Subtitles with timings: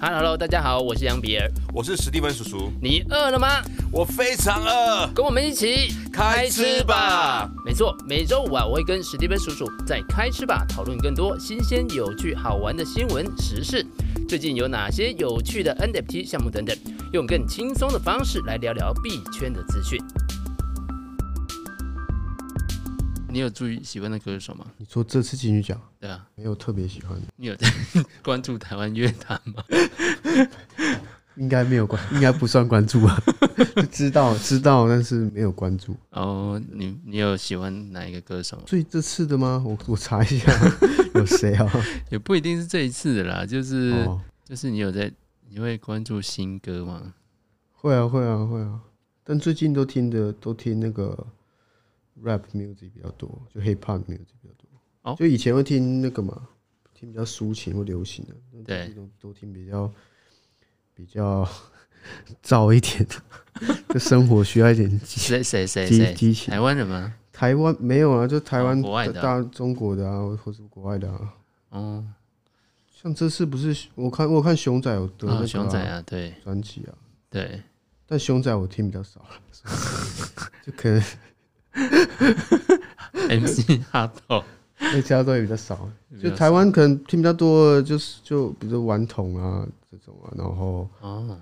[0.00, 2.70] Hello，大家好，我是杨比尔，我是史蒂芬叔叔。
[2.80, 3.60] 你饿了吗？
[3.90, 7.50] 我非常饿，跟我们一起开吃吧。
[7.66, 13.84] 没错，每周五啊，我会跟史蒂芬叔叔在开吃吧讨论更多新鲜、有趣、好玩的新闻时事。
[14.28, 16.76] 最近有哪些有趣的 NFT 项目等等，
[17.12, 20.00] 用更轻松的方式来聊聊币圈的资讯。
[23.30, 24.64] 你有注意喜欢的歌手吗？
[24.78, 25.80] 你说这次金曲奖？
[26.00, 27.26] 对啊，没有特别喜欢的。
[27.36, 27.68] 你有在
[28.24, 29.62] 关注台湾乐坛吗？
[31.36, 33.16] 应该没有关，应该不算关注啊。
[33.92, 35.94] 知道知道，但是没有关注。
[36.10, 38.60] 哦，你你有喜欢哪一个歌手？
[38.66, 39.62] 所以这次的吗？
[39.64, 40.50] 我我查一下，
[41.14, 41.70] 有谁啊？
[42.10, 45.12] 也不一定是这一次的啦，就是、哦、就是你有在，
[45.50, 47.14] 你会关注新歌吗？
[47.72, 48.80] 会啊会啊会啊，
[49.22, 51.26] 但最近都听的都听那个。
[52.22, 54.68] Rap music 比较多，就 hip hop music 比较多。
[55.02, 56.48] 哦，就以前会听那个嘛，
[56.94, 59.90] 听比较抒情或流行的，对，都都听比较
[60.94, 61.48] 比较
[62.42, 66.50] 燥一点的， 就生活需要一点谁谁谁激情。
[66.50, 67.14] 台湾人吗？
[67.32, 71.34] 台湾没有啊，就台湾国外的大中国的啊，或者国外的啊。
[71.70, 72.04] 哦，
[72.90, 76.94] 像这次不是我看我看熊仔有得那个熊仔啊，对，专辑啊，
[77.30, 77.62] 对，
[78.06, 79.40] 但熊仔我听比较少了，
[80.66, 81.00] 就可能。
[83.28, 84.42] MC 哈豆，
[84.78, 85.88] 那其他都也比较少。
[86.22, 91.38] 就台湾可能听比较多，就是就比如说顽童啊这种啊，然后哦，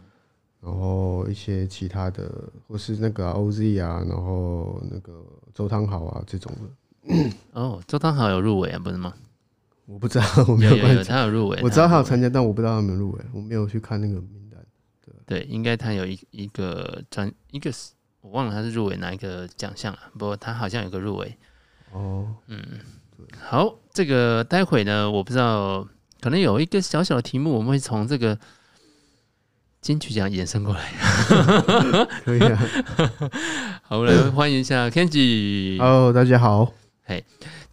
[0.60, 2.30] 然后一些其他的，
[2.66, 7.30] 或是那个 OZ 啊，然后那个周汤豪啊这种的。
[7.52, 9.14] 哦，周汤豪有入围啊，不是吗？
[9.86, 11.04] 我不知道，我没有关注。
[11.04, 14.60] 他有入围，我知道他有参加，但我不知道他有没有入围，我没有去看那个名单。
[15.04, 17.92] 对，对，应该他有一一个专一个是。
[18.26, 21.36] 我忘了他是入围哪一个奖项了，不过他好像有个入围。
[21.92, 22.60] 哦，嗯，
[23.40, 25.86] 好，这个待会呢，我不知道，
[26.20, 28.36] 可能有一个小小的题目，我们会从这个
[29.80, 30.92] 金曲奖延伸过来。
[32.24, 32.58] 可以啊，
[33.84, 35.78] 好，我来欢迎一下 Kenji。
[35.78, 36.72] Hello，大家好。
[37.04, 37.24] 嘿。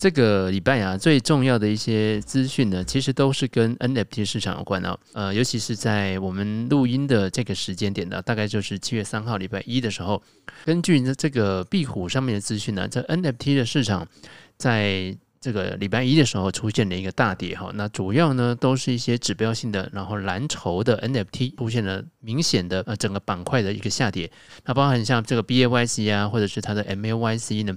[0.03, 4.99] 这个礼拜啊，最重要的一些资讯呢，其实都是跟 NFT 市场有关的。
[5.13, 10.21] 呃，尤其是在我们录音的这个时间点呢，大概就是七月三号礼拜一的时候，
[10.65, 14.05] 根据这个壁虎上面的资讯呢，在 NFT 的市场
[14.57, 17.69] 在这个礼拜一的时候出现了一个大跌哈。
[17.73, 24.31] 那主要呢都是一些指标性的，然后蓝筹的 NFT 出现了明显的呃整个板块的一个下跌。
[24.63, 27.75] 那包含像这个 BAYC 啊，或者是它的 MAYC 呢。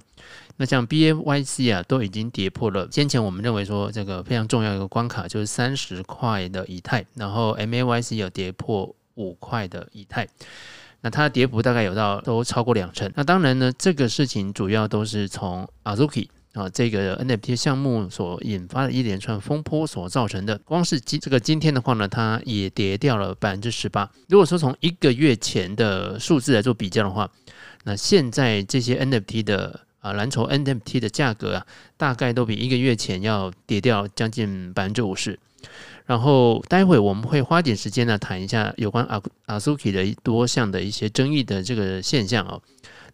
[0.58, 7.04] 那像 B A Y C 啊，都已经跌破了先前我们认为说这个非常重要一个关卡，就是三十块的以太。
[7.14, 10.26] 然后 M A Y C 有跌破五块的以太，
[11.02, 13.12] 那它的跌幅大概有到都超过两成。
[13.14, 20.58] 那当然呢，这个事情主要都是从 Azuki 啊这个 N F T 项目所引发的一连串风波所造成的。
[20.64, 24.10] 光是今这个今天的话呢，它也跌掉了百分之十八。
[24.28, 27.30] 如果说从一个月前的数字来做比较的话，
[27.84, 35.38] 那现在这些 N F T 的啊，蓝筹 NFT 的价格啊，大概都比一个月前要跌掉将近百分之五十。
[36.06, 42.62] 然后待会我们会花点时间呢，谈一下有关阿阿苏 i 的多项的一些争议的这个现象哦。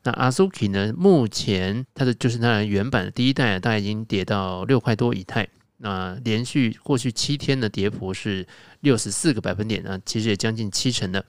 [0.05, 5.49] 那 Azuki 呢，目前它的就是它的原版的第一代啊，大概已经跌到六块多以太。
[5.79, 8.47] 那连续过去七天的跌幅是
[8.81, 11.25] 六十四个百分点啊，其实也将近七成的。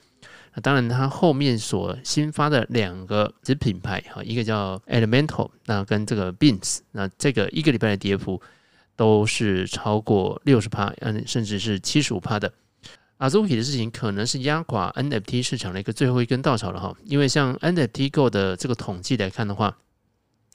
[0.54, 8.40] 那当然，它后面所新发的两个子品牌哈，一个叫 Elemental，那跟这个 Beans，那这个一个礼拜的跌幅
[8.94, 12.52] 都是超过六十趴，嗯，甚至是七十五趴的。
[13.26, 19.78] Azuki 的事情可能是压垮 NFT 市场的一个最后一根稻草了哈，因为像 NFT Go 的这个统计来看的话，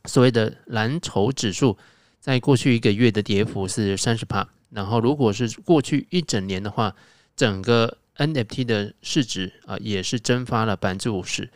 [0.06, 1.78] 所谓的蓝筹指数
[2.20, 6.96] 在过去一个月的跌幅是三十趴，然后如果是过去一整年的话，
[7.36, 11.50] 整个 NFT 的市值啊，也是蒸发了百分之五十，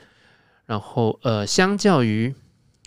[0.66, 2.34] 然后呃，相较于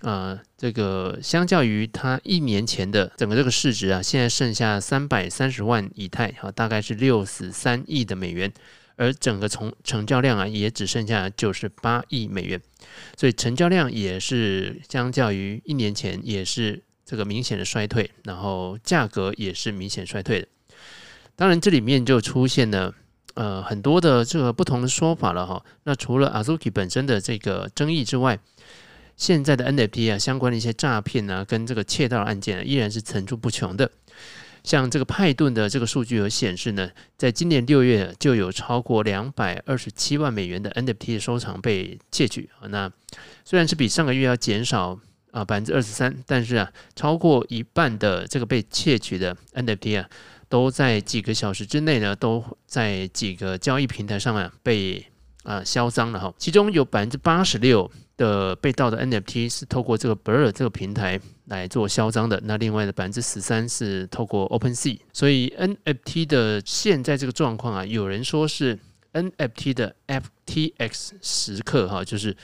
[0.02, 8.52] 啊这个，相较于它一年前的整个这个市值啊，现在剩下三百三十万以太啊，大概是六十三亿的美元，
[8.96, 12.60] 而整个从成交量啊，也只剩下九十八亿美元，
[13.16, 20.48] 所以成交量也是相较于一年前也是这个明显的衰退，然后价格也是明显衰退的。
[21.34, 22.94] 当然，这里面就出现了。
[23.34, 25.62] 呃，很多的这个不同的说法了哈。
[25.84, 28.38] 那除了 Azuki 本身的这个争议之外，
[29.16, 33.90] 现在的 NFT 啊，相关的一些诈骗啊，跟这个窃盗案件，依然是层出不穷的。
[34.62, 42.66] 像这个派顿的这个数据有显示呢，在今年六月就有超过两百二十七万美元的 NFT 收藏被窃取啊。
[42.68, 42.90] 那
[43.44, 44.98] 虽然是比上个月要减少
[45.30, 50.08] 啊百分之二十三，但是啊，超过一半的这个被窃取的 NFT 啊。
[50.48, 55.04] 都在几个小时之内呢，都在几个交易平台上啊被
[55.42, 56.32] 啊销赃了哈。
[56.38, 64.98] 其中有百分之八十六的被盗的 NFT 是透过这个 Blur 这个平台来做销赃的，那另外的百分之十三是透过 OpenSea。
[65.12, 68.78] 所以 NFT 的现在这个状况啊，有人说是
[69.12, 72.36] NFT 的 FTX 时刻哈，就是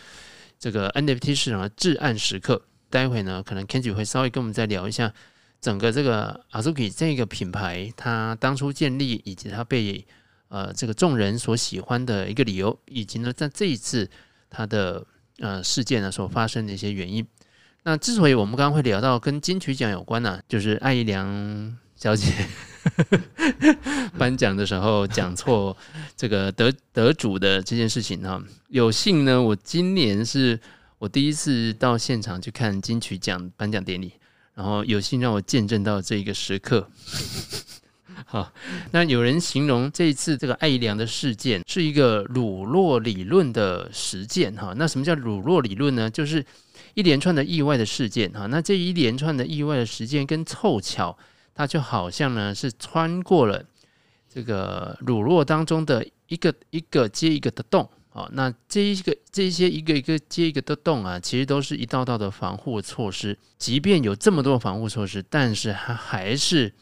[0.59, 2.63] 这个 NFT 市场的至暗时刻。
[2.91, 5.11] 待会呢，可能 Kenji 会稍微跟我们再聊一下
[5.63, 10.05] 整个这个 Azuki 这个品牌，它当初建立以及它被
[10.49, 14.11] 呃这个众人所喜欢的一个理由，以及呢在这一次
[14.51, 15.07] 它的
[15.43, 17.23] 呃事件呢所发生的一些原因。
[17.83, 22.33] 那之所以我们刚刚会聊到跟金曲奖有关呢、就是艾怡良小姐
[24.17, 25.77] 颁奖的时候讲错
[26.17, 28.43] 这个得得主的这件事情哈。
[28.69, 30.59] 有幸呢，我今年是。
[31.03, 34.13] 我第一次到现场去看金曲奖颁奖典礼，
[34.55, 36.89] 然后有幸让我见证到这一个时刻。
[38.27, 38.53] 好，
[38.93, 44.55] 那有人形容这一次这个艾怡良的事件是一个鲁洛理论的实践。
[44.55, 46.09] 哈，那什么叫鲁洛理论呢？
[46.09, 46.45] 就是
[46.95, 48.31] 一连串的意外的事件。
[48.33, 51.17] 哈，那这一连串的意外的事件跟凑巧，
[51.55, 53.63] 它就好像呢是穿过了
[54.33, 57.89] 这个乳酪当中的一个一个接一个的洞。
[58.09, 63.39] 好，那这一个这些一个一个接一个的洞啊，其实都是一道道的防护措施。
[63.59, 66.73] 即便有这么多防护措施，但是它还是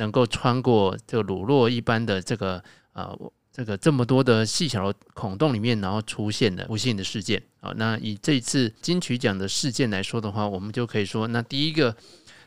[0.00, 2.64] 能够穿过这个乳酪一般的这个、
[2.94, 3.16] 呃，
[3.52, 7.40] 这个这么多的细小的孔洞里面，然后出现的不幸的事件。
[7.60, 11.94] 好，那以这一次金曲奖的事件来说的话，我们就可以说，那第一个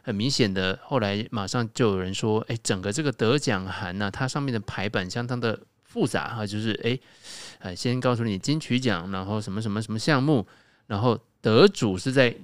[0.02, 7.00] 很明显的，后来马上就有人说，哎，整个这个得奖函呢、它上面的排版相当的复杂哈，就是哎。
[7.60, 10.46] 呃，先告诉你金曲奖，然后什么什么什么项目，
[10.88, 12.36] 然后得主是在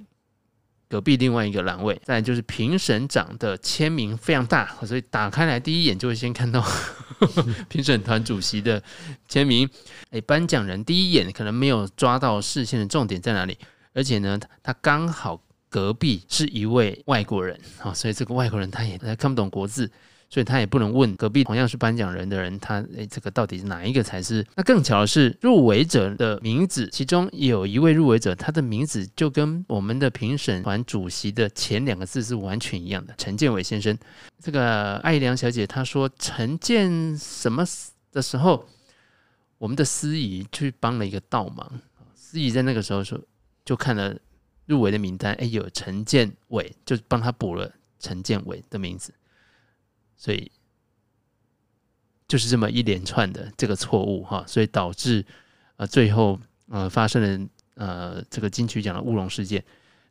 [0.90, 6.60] 隔壁另外一个栏位，再就是评审长的签名非常大，所以打开来第一眼就会先看到
[7.70, 8.82] 评审团主席的
[9.28, 9.70] 签名。
[10.10, 13.56] 诶，颁奖人第一眼可能没有抓到视线的重点在哪里，
[13.94, 19.88] 而且呢，他刚好隔壁是一位外国人啊，所以这个外国人他也看不懂国字。
[20.30, 24.46] 所以他也不能问隔壁同样是颁奖人的人，他诶，这个到底是哪一个才是？
[24.54, 33.98] 那更巧的是，入围者的名字，其中有一位入围者，他的名字就跟我们的评审团主席的前两个字是完全一样的，陈建伟先生。
[34.38, 37.64] 这个艾良小姐她说陈建什么
[38.12, 38.64] 的时候，
[39.58, 41.80] 我们的司仪去帮了一个倒忙，
[42.14, 43.20] 司仪在那个时候说
[43.64, 44.16] 就看了
[44.66, 49.12] 入围的名单，哎，有陈建伟，就帮他补了陈建伟的名字。
[50.20, 50.52] 所以
[52.28, 55.24] 就是这么一连串的这个错误哈，所以导致
[55.76, 56.38] 呃最后
[56.68, 59.64] 呃发生了呃这个金曲奖的乌龙事件。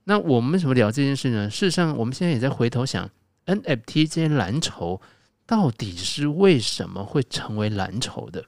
[0.05, 1.47] 那我们为什么聊这件事呢？
[1.47, 3.07] 事实上，我们现在也在回头想
[3.45, 4.99] ，NFT 这些蓝筹
[5.45, 8.43] 到底是为什么会成为蓝筹的？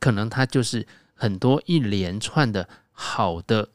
[0.00, 0.84] 可能它就是
[1.14, 3.68] 很多一连串的好的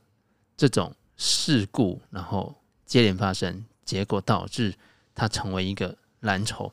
[0.57, 4.75] 这种事故，然后接连发生，结果导致
[5.15, 5.97] 它成为一个。
[6.21, 6.71] 蓝筹，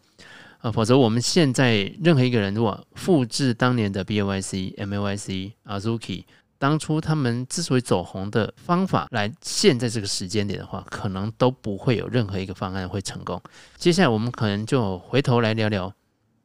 [0.58, 6.24] 啊，否则我们现在任何一个人如果复制当年的 BOYC、MAYC、Azuki，
[6.58, 13.40] 当初他们之所以走红的方法来现在这个时间点的话，可能都不会有任何一个方案会成功。
[13.76, 15.92] 接下来我们可能就回头来聊聊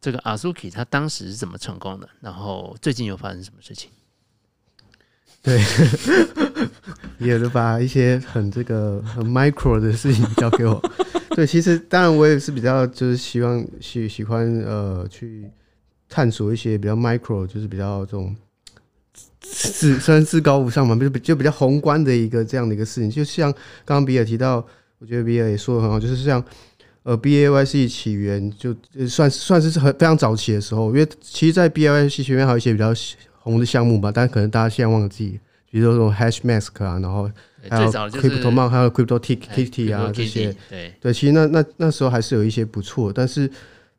[0.01, 3.89] 这个 Azuki 他当时是怎么成功的，然后最近又发生什么事情？
[5.43, 5.59] 对，
[7.17, 10.79] 也就把一些很这个很 micro 的事情交给我。
[11.35, 15.49] 对，其实当然我也是比较就是希望喜喜欢呃去
[16.09, 18.35] 探索一些比较 micro，就是比较这种
[19.39, 23.09] 自虽然至高无上嘛，就就比较宏观的一个这样的一个事情。
[23.09, 23.49] 就像
[23.85, 24.65] 刚刚比尔提到，
[24.99, 26.43] 我觉得比尔也说的很好，就是像
[27.03, 28.75] 呃 B A Y C 起源就
[29.07, 32.93] 算算是很非常早期的时候，因为其实，在 B A Y C 学院还有一些比较
[33.39, 35.39] 红的项目吧，但可能大家现在忘记，
[35.71, 37.31] 比如说这种 Hash Mask 啊，然后。
[37.69, 40.93] 还有 CryptoMon，还有 Crypto Kitty 啊，这些，对。
[40.99, 43.49] 对，其实那那那时候还是有一些不错，但是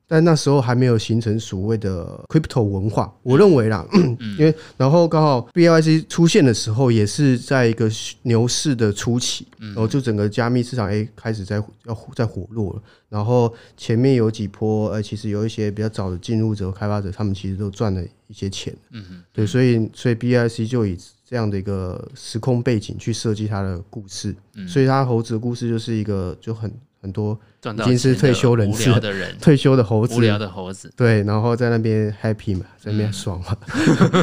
[0.09, 3.87] 但那时候还没有形成所谓的 Crypto 文化，我认为啦，
[4.39, 7.91] 因为然后刚好 BAYC 出现的时候，也是在一个
[8.23, 20.99] 牛市的初期，然后就整个加密市场诶开始在要在火络了，然后前面有几波呃，其实有一些比较早的进入者、开发者，他们其实都赚了一些钱，嗯对，所以所以 BAYC 就以。
[21.33, 26.71] 这样的一个时空背景去设计他的故事，嗯、所以他猴子的故事就是一个就很
[27.01, 33.57] 很多已经是退休人士的人，退休的猴子，无聊的猴子，对，然后在那边 happy 嘛，在那边爽嘛，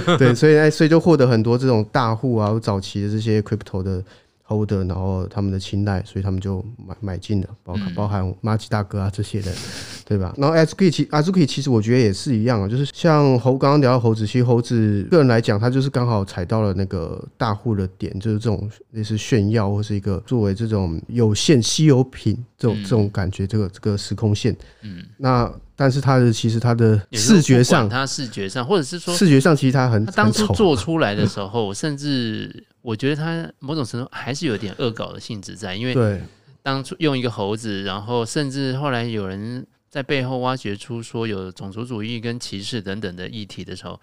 [0.05, 4.03] 嗯、 对，所以哎，所以就获得很多这种大户啊，早期的这些 crypto 的
[4.49, 9.55] holder，然后他们的青睐，所以他们就买买进了，包括包含马吉大哥啊这些人，
[10.03, 10.33] 对吧？
[10.37, 24.55] 然后 Azuki 其 Azuki 其实我觉得也是一样啊，就是像猴刚刚聊到猴子，其实猴子个人来讲，他就是刚好踩到了那个大户的点，就是这种类似炫耀或是一个作为这种有限稀有品这种这种感觉，这个这个时空线。
[24.81, 36.21] 嗯，那但是他的其实他的视觉上，他视觉上，或者是说视觉上，其实他很他当初做出来的时候，甚至我觉得他某种程度还是有点恶搞的性质在，因为对。
[36.61, 43.99] 当初用一个猴子，然后甚至后来有人在背后挖掘出说有种族主义跟歧视等等的议题的时候，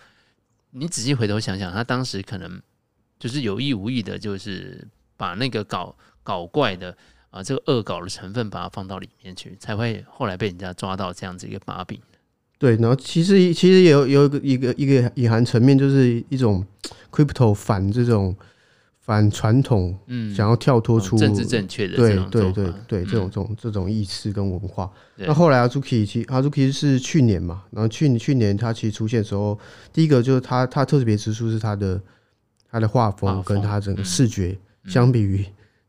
[0.70, 2.60] 你仔细回头想想，他当时可能
[3.20, 4.82] 就是有意无意的，就是
[5.18, 6.90] 把那个搞搞怪的
[7.28, 12.00] 啊、呃，这个恶搞的成分把它放到里面去，才会后来被人家抓到这样子一个把柄。
[12.58, 16.66] 对，然后其实其实也有有一个一个一个隐含层面，就是一种
[17.12, 18.34] crypto 反这种。
[19.06, 24.90] 反传统，嗯，想要跳脱出政治正确的，对对对对，这种这种这种意识跟文化。
[25.14, 29.56] 那后来 Azuki 其实 Azuki 是去年嘛，然后去去年他其实出现的时候，
[29.92, 32.00] 第一个就是他他特别之处是他的
[32.68, 35.44] 他的画风跟他整个视觉，相比于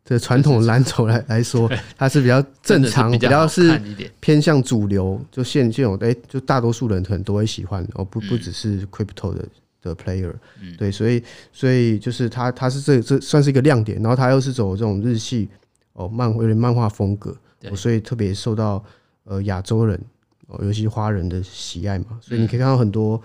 [0.06, 3.82] 这传统蓝筹来 来说，他是比较正常，比较是
[4.20, 9.44] 偏向主流，就现现有哎，就大多数人可能都会喜欢，哦不不只是 Crypto 的。
[9.88, 10.34] 的 player，
[10.78, 15.50] 对，所以所以就是他他是这这算是一个亮点，然后他又是走这种日系
[15.94, 17.36] 哦漫有点漫画风格，
[17.76, 18.84] 所以特别受到
[19.24, 20.00] 呃亚洲人
[20.48, 23.22] 哦尤其华人的喜爱嘛，所以你可以看到很多，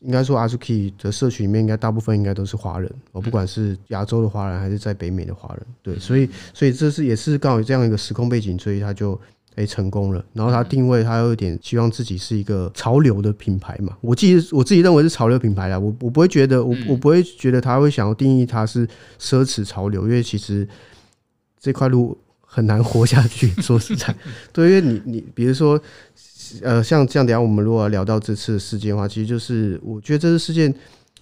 [0.00, 9.20] 应该说 Azuki 的社群里面应该大部分应该都是华人哦，不管是亚洲的华人还是在北美的华人，对，所以所以这是也是刚好这样一个时空背景，所以他就。
[9.56, 10.24] 哎，成功了。
[10.32, 13.96] 然后他定位，他有点希望自己是一个潮流的品牌嘛。
[14.00, 15.78] 我自己我自己认为是潮流品牌啦。
[15.78, 18.86] 我我不会觉得，我我不会觉得他会想要定义它是
[19.18, 20.66] 奢侈潮流，因为其实
[21.58, 23.48] 这块路很难活下去。
[23.60, 24.14] 说实在，
[24.52, 25.78] 对，因为你你比如说，
[26.62, 30.72] 呃，像这样，等下我们如果要聊到这次的事件的话，其实就是我觉得这次事件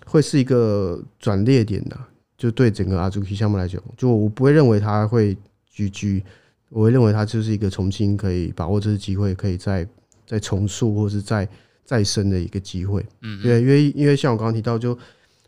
[0.04, 1.98] 会是一个转捩点的，
[2.36, 5.36] 就对整个 Azuki 项目来讲，就我不会认为他会
[5.74, 6.22] GG。
[6.70, 9.86] 我会认为它就是一个重新可以把握这次机会，可以再
[10.26, 11.48] 再重塑或是再
[11.84, 13.04] 再生的一个机会。
[13.22, 14.96] 嗯，对，因为因为像我刚刚提到，就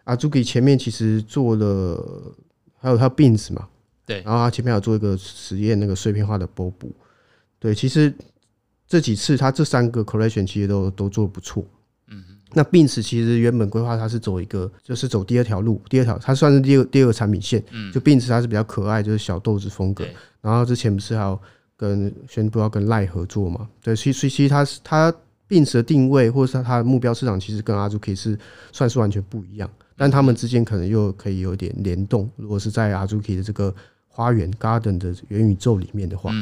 [0.05, 2.35] Azuki 前面其实做了，
[2.79, 3.69] 还有他 Beans 嘛，
[4.07, 6.73] 对，然后他前面有做一个实验，那个碎片化的 Bob，
[7.59, 8.13] 对，其实
[8.89, 11.65] 这几次他这三个 Collection 其实都都做的不错。
[12.53, 17.63] 那 Beans 其实原本规划它是走一个，就是走第二条路，第二条它算是第二第二个产品线。
[17.71, 20.05] 嗯，就 Beans 它是比较可爱，就是小豆子风格。
[20.41, 21.39] 然后之前不是还有
[21.77, 23.69] 跟宣布要跟赖合作嘛？
[23.83, 25.13] 对，所以所以其实它是它
[25.49, 28.39] Beans 的定位，或者是它的目标市场，其实跟 Azuki 是
[28.73, 29.71] 算是完全不一样。
[29.97, 32.29] 但他们之间可能又可以有点联动。
[32.37, 33.75] 如果是在 Azuki 的这个
[34.09, 36.33] 花园 Garden 的元宇宙里面的话，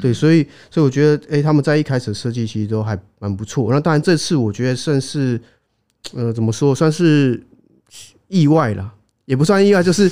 [0.00, 3.70] 对，所以所以我觉得，哎，他们在一开始设计其实都还蛮不错。
[3.70, 5.40] 那当然这次我觉得算是。
[6.14, 7.42] 呃，怎么说算是
[8.28, 8.94] 意外了，
[9.26, 10.10] 也不算意外，就是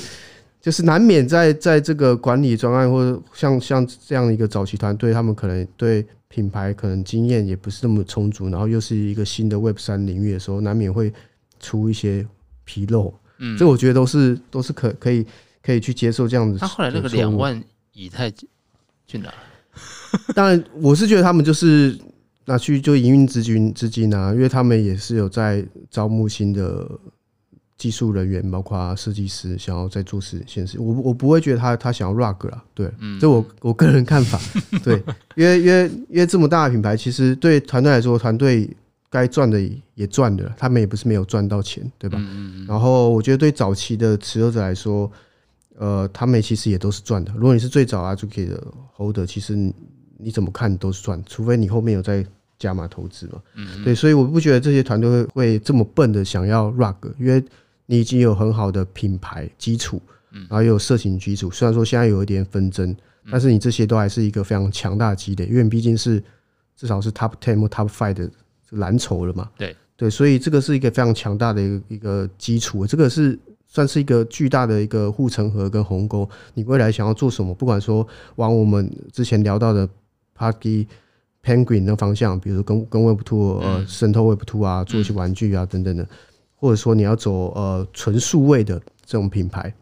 [0.61, 11.11] 就是难免在在这个管理专案或者像像这样一个早期团队，他们可能对品牌可能经验也不是那么充足，然后又是一个新的 Web 三领域的时候，难免会
[11.59, 12.25] 出一些
[12.67, 13.13] 纰漏。
[13.39, 15.25] 嗯，这我觉得都是都是可可以
[15.63, 16.59] 可以去接受这样子。
[16.59, 17.63] 他后来那个两万
[17.93, 19.33] 以太去哪？
[20.35, 21.97] 当然，我是觉得他们就是。
[22.49, 25.61] 那去就营运资金资金啊，因为他们也是有在
[25.91, 26.89] 招募新的
[27.77, 30.79] 技术人员，包括设计师，想要在做实现实。
[30.79, 32.89] 我我不会觉得他他想要 rug 了，对，
[33.19, 34.39] 这我我个人看法，
[34.81, 34.95] 对，
[35.35, 38.69] 因为因为因为这么大的品牌，其实对团队来说，团队
[39.09, 39.61] 该赚的
[39.95, 42.17] 也赚的，他们也不是没有赚到钱，对吧？
[42.65, 45.11] 然后我觉得对早期的持有者来说，
[45.77, 47.33] 呃，他们其实也都是赚的。
[47.35, 49.53] 如果你是最早 Azuki 的 holder，其实
[50.17, 52.25] 你怎么看都是赚，除非你后面有在。
[52.59, 57.43] 加码投资嘛，嗯，对，所以我不觉得这些团队会会这么笨的想要 rug，因为
[57.85, 61.51] 你已经有很好的品牌基础，然后又有社群基础。
[61.51, 62.95] 虽然说现在有一点纷争，
[63.31, 66.21] 但是你这些都还是一个非常强大的积累，因为毕竟是
[66.75, 68.27] 至少是 top ten 或 top five 的
[68.71, 69.49] 蓝筹了嘛。
[69.55, 73.37] 对对，所以这个是一个非常强大的一个一个基础，这个是
[73.67, 76.27] 算是一个巨大的一个护城河跟鸿沟。
[76.55, 79.87] 你未来想要做什么，不管说往我们之前聊到的
[80.35, 80.87] Parky。
[81.47, 86.05] Penguin 的方向，比如说跟跟 Web Two 呃渗透 Web Two 啊，做一些玩具啊等等的，
[86.57, 89.73] 或者说你要走呃纯数位的这种品牌，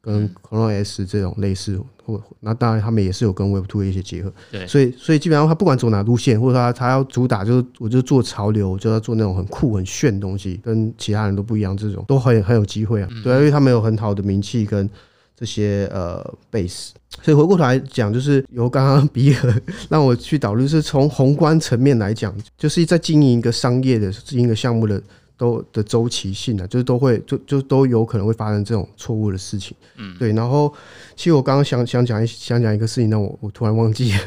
[0.00, 4.32] 跟 ColonS 这种类似，或那当然他们也是有跟 Web Two 的一些结合。
[4.50, 13.08] 对，所以所以基本上他不管走哪路线，或者他他要主打就是我就做潮流，就要做那种很酷很炫的东西，跟其他人都不一样，这种都很很有机会啊。
[13.22, 14.90] 对啊，因为他们有很好的名气跟
[15.36, 16.90] 这些呃 base。
[17.22, 25.02] 所以回过头来讲，就是由刚刚比尔 让我去导入，是从宏观层面来讲，就是在经营一个商业的经营一个项目的。
[25.34, 30.30] 都的周期性啊，就是都会就就都有可能会发生这种错误的事情，嗯，对。
[30.34, 30.72] 然后，
[31.16, 34.18] 其实我刚刚想想讲一想讲一个事情，那我我突然忘记了，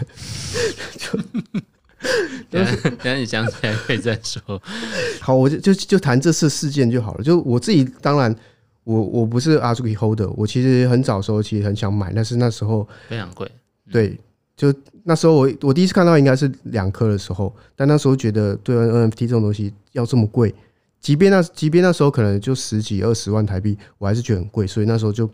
[0.98, 1.18] 就
[2.52, 4.62] 等下等下你想起来可以再说。
[5.22, 7.24] 好，我就就就谈这次事件就好了。
[7.24, 8.36] 就我自己，当然
[8.86, 13.51] 我我不是 Azuki Holder，我其实很早时候其实很想买，但是那时候非常贵。
[13.92, 14.18] 对，
[14.56, 14.74] 就
[15.04, 20.56] 那时候我我第一次看到应该是两颗的时候，但那时候觉得对 NFT 这种东西要这么贵。
[21.01, 25.30] 即便那即便那时候可能就十几二十万台币，我还是觉得很贵，所以那时候就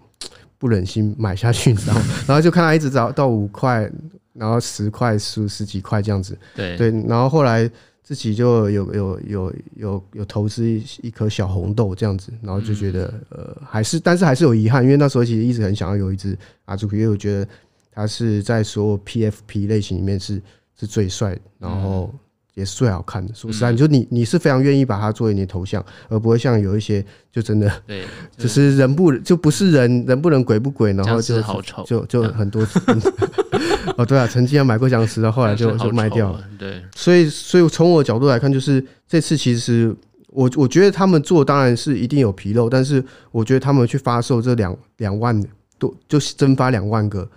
[0.58, 2.02] 不忍心买下去，你知道吗？
[2.28, 3.90] 然后就看它一直涨到五块，
[4.34, 6.38] 然后十块、十十几块这样子。
[6.56, 7.70] 对对，然后后来
[8.12, 17.48] 自己就有有有有有投资一一颗小红豆这样子，然后就觉得呃还是，但是还是有遗憾，因为那时候其实一直很想要有一只阿朱克，因为我觉得
[17.90, 20.42] 它是在所有 PFP 类型里面是
[20.78, 22.14] 是最帅，然后。
[22.54, 23.34] 也是最好看的。
[23.34, 28.04] 说实在，就你你是非常愿意把它作为你的头像，而不会像有一些就真的对，
[28.38, 32.68] 只是人不就不是人，人不人鬼不鬼，然后就好丑，就就很多。
[33.98, 36.44] 哦，对啊，曾经要买过僵尸的，后来就就卖掉了。
[36.58, 39.96] 对，所以所以从我的角度来看，就是这次其实
[40.28, 45.44] 我我觉得他们做当然是一定有纰漏，但是我觉得他们去发售这两两万
[45.78, 47.28] 多，就是增发两万个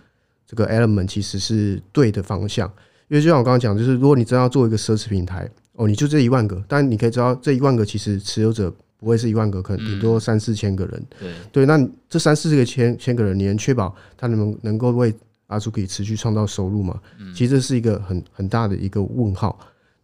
[0.46, 2.70] 这个 element，其实是对的方向。
[3.08, 11.02] 因为就像我刚刚讲，就是如果你真要做一个奢侈品台，哦，你就这一万个，但你可以知道这一万个其实持有者不会是一万个，可能顶多三四千个人。
[11.20, 15.14] 对对，那这三四个千千个人，你能确保他能能够为
[15.48, 17.00] Azuki 持续创造收入吗？
[17.34, 19.58] 其实这是一个很很大的一个问号。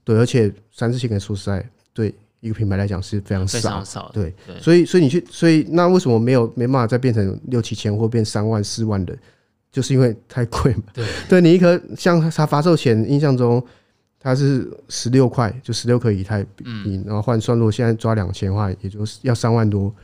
[0.05, 3.59] 对，而且三四千个人说实在，对一个品牌来讲是非常少。
[3.59, 4.11] 非常少。
[4.13, 9.17] 对，所以所以你去，所以那为什么没有没办法再变成六七千或变三万四万的？
[9.73, 13.65] 就是因为太贵嘛，对，对你一颗像它发售前印象中
[14.19, 19.95] 它是十六块，就十六颗以太币，然后换算，如果现在抓两千的话，也就是要三万多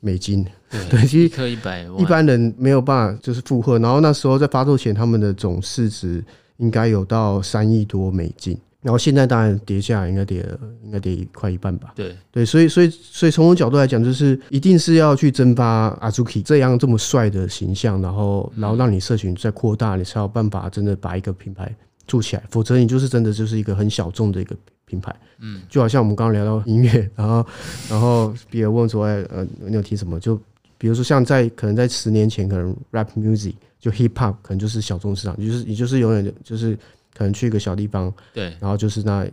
[0.00, 0.44] 美金。
[0.90, 3.78] 对，其实一百，一般人没有办法就是负荷。
[3.78, 6.24] 然后那时候在发售前，他们的总市值
[6.58, 8.58] 应该有到三亿多美金。
[8.80, 11.92] 然后现在当然跌下来，应该跌了，应该跌快一半吧。
[11.96, 21.74] 对对，所以所以所以从我角度来讲，就是一定是要去蒸发 Azuki 这样这么帅的形象，然后然后让你社群再扩大，你才有办法真的把一个品牌
[22.06, 22.42] 做起来。
[22.50, 24.54] 否则你就是真的就是一个很小众的一个
[24.84, 25.14] 品牌。
[25.40, 27.44] 嗯，就好像我们刚刚聊到音乐，然后
[27.90, 30.40] 然后比尔问说：“哎，呃，你有听什么？”就
[30.78, 36.78] 比如说像在可能在十年前，可能 Rap Music 就 Hip Hop 可能就是小众市场，就是也就是永远就是。
[37.14, 39.26] 可能去一个小地方，对，然后就是那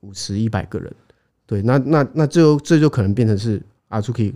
[0.00, 0.94] 五十一百个人，
[1.46, 4.34] 对，那那那这这就可能变成是 Azuki，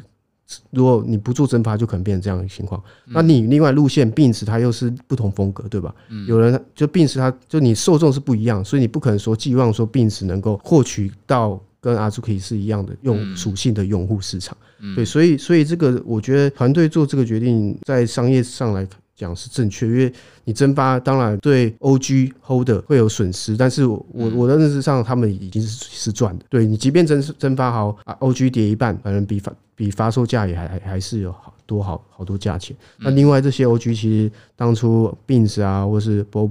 [0.71, 2.83] 如果你不做蒸发，就可能变成这样的情况。
[3.05, 5.95] 那你另外路线 Beams 它又是不同风格，对吧？
[6.27, 14.57] 有人就 Beams 它就你受众是不一样，所以你不可能说寄望说 Beams 能够获取到跟 Azuki 是一样的用属性的用户市场。
[14.97, 18.99] 对，所以所以这个我觉得团队做这个决定，在商业上来看。
[19.17, 20.13] 讲是正确，因为
[20.45, 26.45] 你蒸发当然对 OG Holder 会有损失，但是我我的认识上，他们已经是是赚的。
[26.51, 32.77] 对你，即便增蒸发好啊，OG 跌一半，反正比发比发售价也还还还是有好多好好多价钱。
[32.99, 36.51] 那另外这些 OG 其实当初 Beams 啊，或是 Bob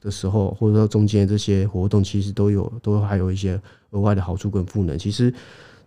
[0.00, 4.98] 的时候，或者说中间这些活动，其实都有都还有一些额外的好处跟赋能。
[4.98, 5.32] 其实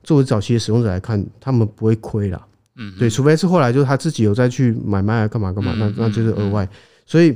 [0.03, 2.45] 作为早期的使用者来看，他们不会亏啦。
[2.75, 6.67] 嗯，对，除非是后来就是他自己有再去买卖啊，干嘛干嘛，那那就是额外。
[7.05, 7.31] 所以，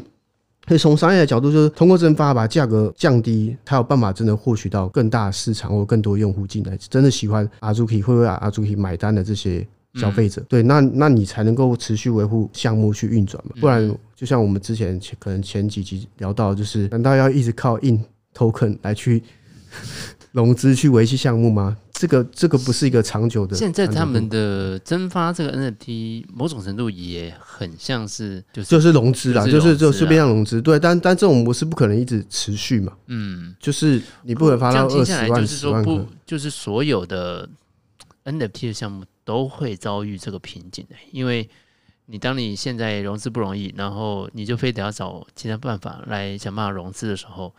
[0.67, 10.41] 所以从商业的角度，就是通过增发把价格降低，他有办法真的获取到更大的市场或更多用户进来，真的喜欢 Azuki 会为 Azuki 买单的这些消费者。
[10.47, 13.53] 对，那那你才能够持续维护项目去运转嘛。
[13.59, 18.01] 不然，就像我们之前可能前几集聊到，就是难道要一直靠印
[18.33, 19.21] token 来去
[20.33, 21.77] 融资去维系项目吗？
[21.91, 23.55] 这个这个不是一个长久的。
[23.55, 30.59] 现在他们的增发这个 NFT，某种程度也很像是就是就是融资啦，就是就顺便让融资。
[30.59, 32.91] 对，但但这种模式不可能一直持续嘛。
[33.07, 36.05] 嗯，就是你不可能发到二十万、十万个。
[36.25, 37.47] 就是所有的
[38.25, 41.47] NFT 的项目都会遭遇这个瓶颈的，因为
[42.07, 47.53] 你当你现在融资不容易，然后你就非得要找其他办法来想办法融资的时候。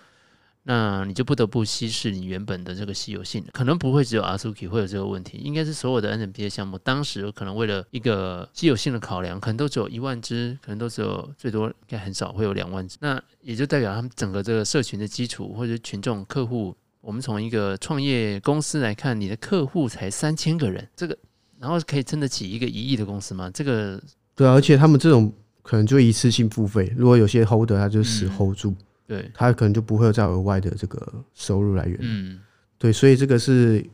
[0.66, 21.14] 那你就不得不稀释你原本的这个稀有性，可能不会只有 Azuki 会有这个问题，应该是所有的的项目，当时可能为了一个稀有性的考量，可能都只有一万只，可能都只有最多应该很少会有两万只，那也就代表他们整个这个社群的基础或者群众客户，我们从一个创业公司来看，你的客户才三千个人，这个
[21.60, 23.50] 然后可以撑得起一个一亿的公司吗？
[23.52, 24.02] 这个
[24.34, 25.30] 对啊，而且他们这种
[25.62, 26.90] 可能就一次性付费。
[26.96, 31.98] 如果有些 holder 他就死 hold 住，嗯、对，他可能就不会有再额外的这个收入来源。
[32.00, 32.40] 嗯，
[32.78, 33.84] 对，所以这个是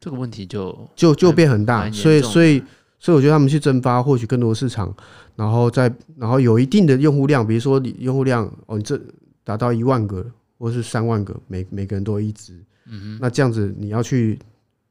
[0.00, 1.90] 这个问题就就就变很大。
[1.90, 2.62] 所以所以
[2.98, 4.94] 所以我觉得他们去增发，获取更多市场，
[5.36, 9.00] 然后再然后有一定的用户量，比如说你用户量哦，你这
[9.44, 10.24] 达到一万个
[10.58, 12.54] 或是三万个，每每个人都一支，
[12.86, 14.38] 嗯哼，那这样子你要去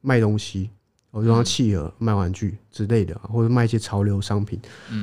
[0.00, 0.70] 卖东西。
[1.10, 4.60] 我就让企鹅卖玩具之类的，或者卖一些潮流商品，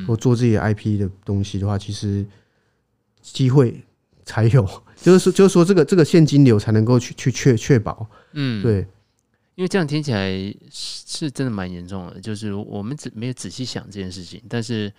[0.08, 2.24] 或做自己的 IP 的东西的话，其实
[3.24, 3.84] 机会
[4.26, 4.68] 才有，
[5.02, 8.06] 就是说，就是说，这个这个现金流才能够去去确确保。
[8.34, 8.86] 嗯，对，
[9.56, 10.30] 因为这样听起来
[10.70, 14.92] 是真的蛮严重的，就是我们只没有仔细想这件事情，但是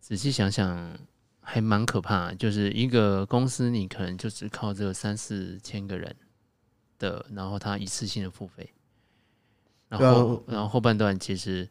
[0.00, 0.98] 仔细想想
[1.40, 2.32] 还蛮可怕。
[2.34, 6.16] 就是一个公司，你可能就只靠这三四千个人
[6.98, 8.68] 的，然后他一次性的付费。
[9.88, 11.68] 然后，然后后半段其实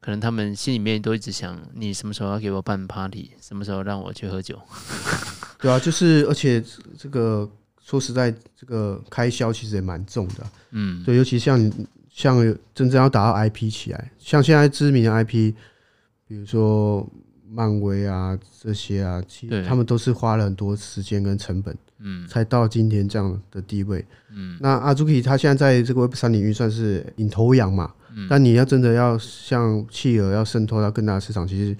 [0.00, 3.32] 可能他们心里面都一直想：你什么时候要给我办 party？
[3.40, 4.58] 什么时候让我去喝酒？
[5.60, 6.62] 对啊，就是而且
[6.98, 7.48] 这个
[7.82, 10.46] 说实在，这个开销其实也蛮重的。
[10.70, 11.58] 嗯，对，尤其像
[12.08, 12.38] 像
[12.74, 15.52] 真正要打到 IP 起来，像现在知名的 IP，
[16.26, 17.06] 比如说
[17.46, 21.76] 漫威啊这些啊，其实他们都是花了很多时间跟成本。
[22.02, 24.04] 嗯，才到今天这样的地位。
[24.34, 27.92] 嗯，那 Azuki 他现在在这个 Web 三领域算是领头羊嘛。
[28.16, 31.76] 嗯，但你要真的要像企鹅要渗透到更大的市场，其实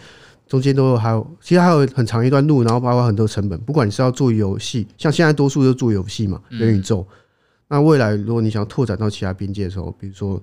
[0.47, 3.59] 中间都还有，其实还有很长一段路，然后包括很多成本。
[3.61, 7.07] 不管你是要做游戏，像现在多数都做游戏嘛，元宇宙。
[7.69, 10.43] 那未来如果你想拓展到其他边界的时候，比如说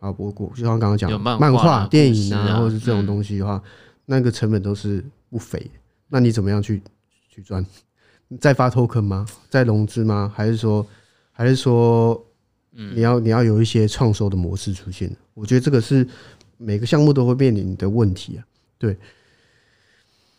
[0.00, 3.62] 啊，我我就像刚刚讲漫画、电影啊，或者是这种东西的话，
[4.06, 5.70] 那个成本都是不菲。
[6.08, 6.82] 那你怎么样去
[7.30, 7.64] 去赚？
[8.40, 9.26] 再发 token 吗？
[9.48, 10.32] 再融资吗？
[10.34, 10.86] 还是说，
[11.32, 12.24] 还是说，
[12.70, 15.14] 你要你要有一些创收的模式出现？
[15.34, 16.06] 我觉得这个是
[16.56, 18.44] 每个项目都会面临的问题啊。
[18.78, 18.96] 对。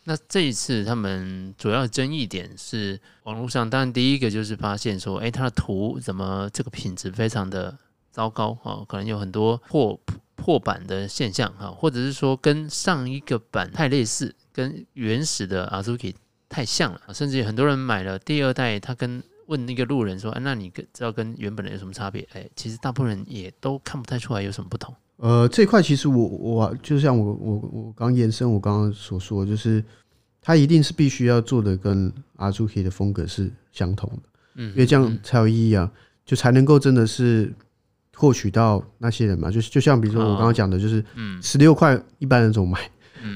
[0.06, 7.78] 那这一次他们主要的争议点是网络上，当然第一个就是发现说，哎，它的图怎么这个品质非常的
[8.10, 8.84] 糟糕啊？
[8.86, 9.98] 可能有很多破
[10.36, 16.14] 破版的现象啊，或者是说跟上一个版太类似，跟原始的 Azuki。
[16.54, 24.94] 太像了，甚至很多人买了第二代，他跟问那个路人说：“啊、那你跟知道跟原本的有什么差别？”哎、欸，其实大部分人也都看不太出来有什么不同。
[25.16, 29.82] 呃，这块其实我我就像我我我刚延伸我刚刚所说，就是
[30.40, 34.22] 他一定是必须要做的跟 Azuki 的风格是相同的，
[34.54, 35.90] 嗯，因为这样才有意义啊，
[36.24, 37.52] 就才能够真的是
[38.14, 39.50] 获取到那些人嘛。
[39.50, 42.78] 就就像比如说我刚刚讲的，就是嗯，十六块一般人怎么买？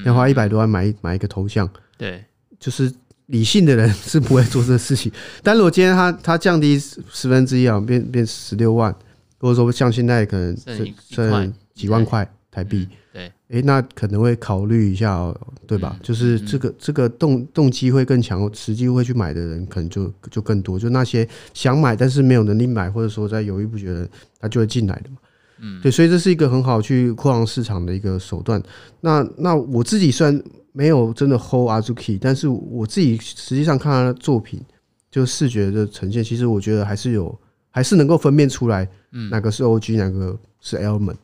[0.05, 2.23] 要花一百多万买买一个头像，对，
[2.57, 2.89] 就是。
[3.29, 5.11] 理性的人是不会做这事情，
[5.43, 6.79] 但如果今天他他降低
[7.11, 8.91] 十分之一啊，变变十六万，
[9.39, 15.95] 或者说像现在可能剩剩几万块台币，对，诶，那可能会考虑一下哦，对吧？
[16.01, 25.17] 就是这个这个动动机会更强，实际会去买的人可能就就更多，就那些想买但是没有能力买，或者说在犹豫不决的人，他就会进来的嘛。
[25.59, 28.59] 嗯，对，所以这是一个很好去扩张市场的一个手段。
[29.01, 30.41] 那那我自己算。
[30.71, 34.61] 没有真的 hold Azuki，但是我自己实际上看他的作品，
[35.09, 37.37] 就视觉的呈现，其实我觉得还是有，
[37.69, 38.87] 还是能够分辨出来，
[39.29, 41.15] 哪个是 OG，哪个是 Element，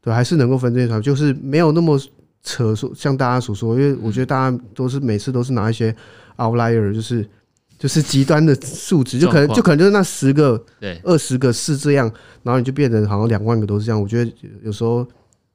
[0.00, 2.00] 对，还是能够分辨出来，就是没有那么
[2.42, 5.94] 扯说，像大家所说，因为我觉得大家都是每次都是拿一些
[6.36, 7.28] outlier，就是
[7.78, 12.10] 就是极端的数值，就可能就可能就是那十个、对二十个是这样，
[12.42, 15.06] 然后你就变成好像两万个都是这样，我觉得有时候。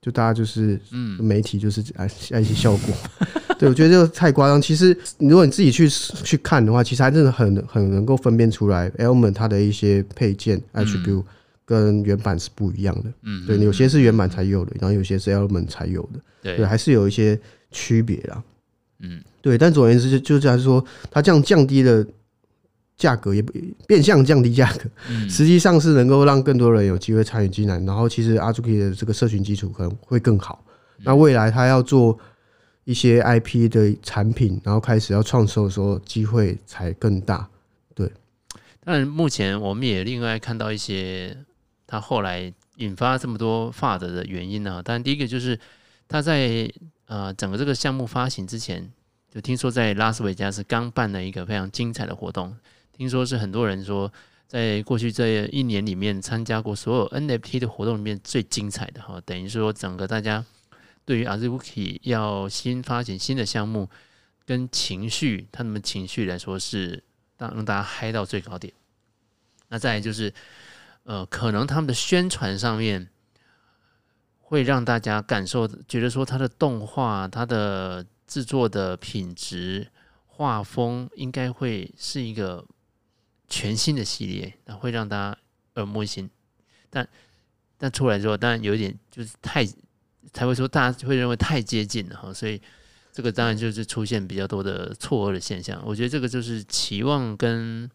[0.02, 2.96] 就大家就是，嗯，媒体就是爱爱一些效果，
[3.60, 4.62] 对，我觉得这个太夸张。
[4.62, 11.24] 其实，如果你自己去去看的话，其实还真的很很能够分辨出来，Element 它的一些配件 attribute
[11.66, 13.12] 跟原版是不一样的。
[13.24, 17.40] 嗯，对，有些是原版才有的，然后有些是 Element 才有的，对，还是有一些
[17.72, 18.42] 区别啦。
[19.02, 22.06] 嗯，对，但总而言之，就就假如说，它这样降低了。
[23.00, 23.42] 价格也
[23.88, 24.82] 变相降低价格，
[25.30, 27.80] 实际上是能够让更多人有机会参与进来。
[27.80, 30.64] 然后，其实 Azuki 的这个社群基础可能会更好。
[30.98, 32.20] 那未来他要做
[32.84, 37.48] 一些 IP 的产品，然后开始要创收的时候，机会才更大。
[37.96, 38.12] 对。
[38.82, 41.38] 但目前我们也另外看到一些
[41.88, 44.82] 他后来引发这么多 FUD 的原因呢。
[44.84, 45.58] 但第一个就是
[46.10, 46.70] 他在
[47.08, 48.92] 呃整个这个项目发行之前，
[49.34, 52.54] 就听说在拉斯维加斯刚办了一个非常精彩的活动。
[53.00, 54.12] 听说是很多人说，
[54.46, 60.44] 在过去这一年里面参加过所有 NFT 的活动里面最精彩的哈，等于说整个大家
[61.06, 63.90] 对于 Azuki 要新发行新的项目
[64.46, 67.02] 跟情绪，他们情绪来说是
[67.38, 68.74] 让让大家嗨到最高点。
[69.70, 70.34] 那再来就是，
[71.04, 73.08] 呃，可能他们的宣传上面
[74.42, 79.88] 会让大家感受觉得说他的动画、他的制作的品质、
[80.26, 82.66] 画风，应该会是一个
[83.50, 85.38] 全新的系列，那会让大家
[85.76, 86.30] 耳目一新。
[86.90, 87.08] 但
[87.78, 89.66] 但出来之后，当然有一点就是太
[90.34, 92.62] 才会说大家会认为太接近了哈，所以
[93.12, 95.82] 这个当然就是出现比较多的错愕的现象。
[95.86, 97.90] 我觉得这个就是期望跟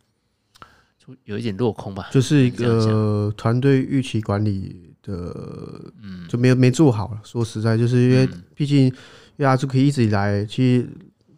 [1.24, 7.20] 有一点落空吧，就是一个团队预期管理的，嗯，就没有没做好了。
[7.22, 8.92] 说实在，就是因为毕竟，因
[9.36, 10.88] 为阿祖可以一直以来，其实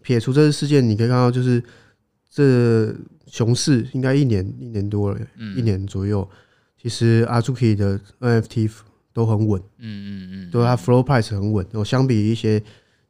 [0.03, 1.61] 撇除这个事件，你可以看到，就是
[2.31, 2.95] 这
[3.27, 5.21] 熊市应该一年一年多了，
[5.57, 6.29] 一年左右。
[6.81, 8.71] 其实阿祖 k 的 NFT
[9.13, 11.67] 都很稳，嗯嗯嗯，都它 flow price 很稳。
[11.73, 12.63] 我相比一些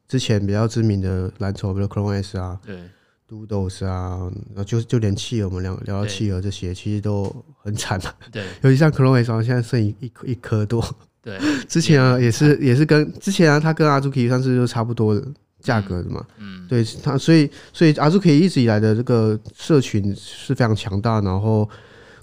[0.08, 2.78] 之前比较知名的蓝筹，比如 Clone S 啊，对
[3.28, 4.30] ，Doodles 啊，
[4.64, 8.10] 就就连企鹅，我们聊聊到企鹅这些，其实都很惨嘛。
[8.32, 10.82] 对， 尤其像 Clone S 啊，现在剩一一一颗多。
[11.20, 15.26] 对，之前啊也是也是跟之前啊，它跟阿祖 k 算是就差不多的
[15.66, 16.24] 价格的嘛。
[16.38, 21.68] 嗯，对它，所以所以阿朱可以一直以来的这个社群是非常强大，然后。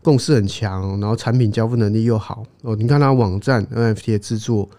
[0.06, 2.76] 共识很强，然后产品交付能力又好哦。
[2.76, 4.70] 你看它网站 NFT 的制作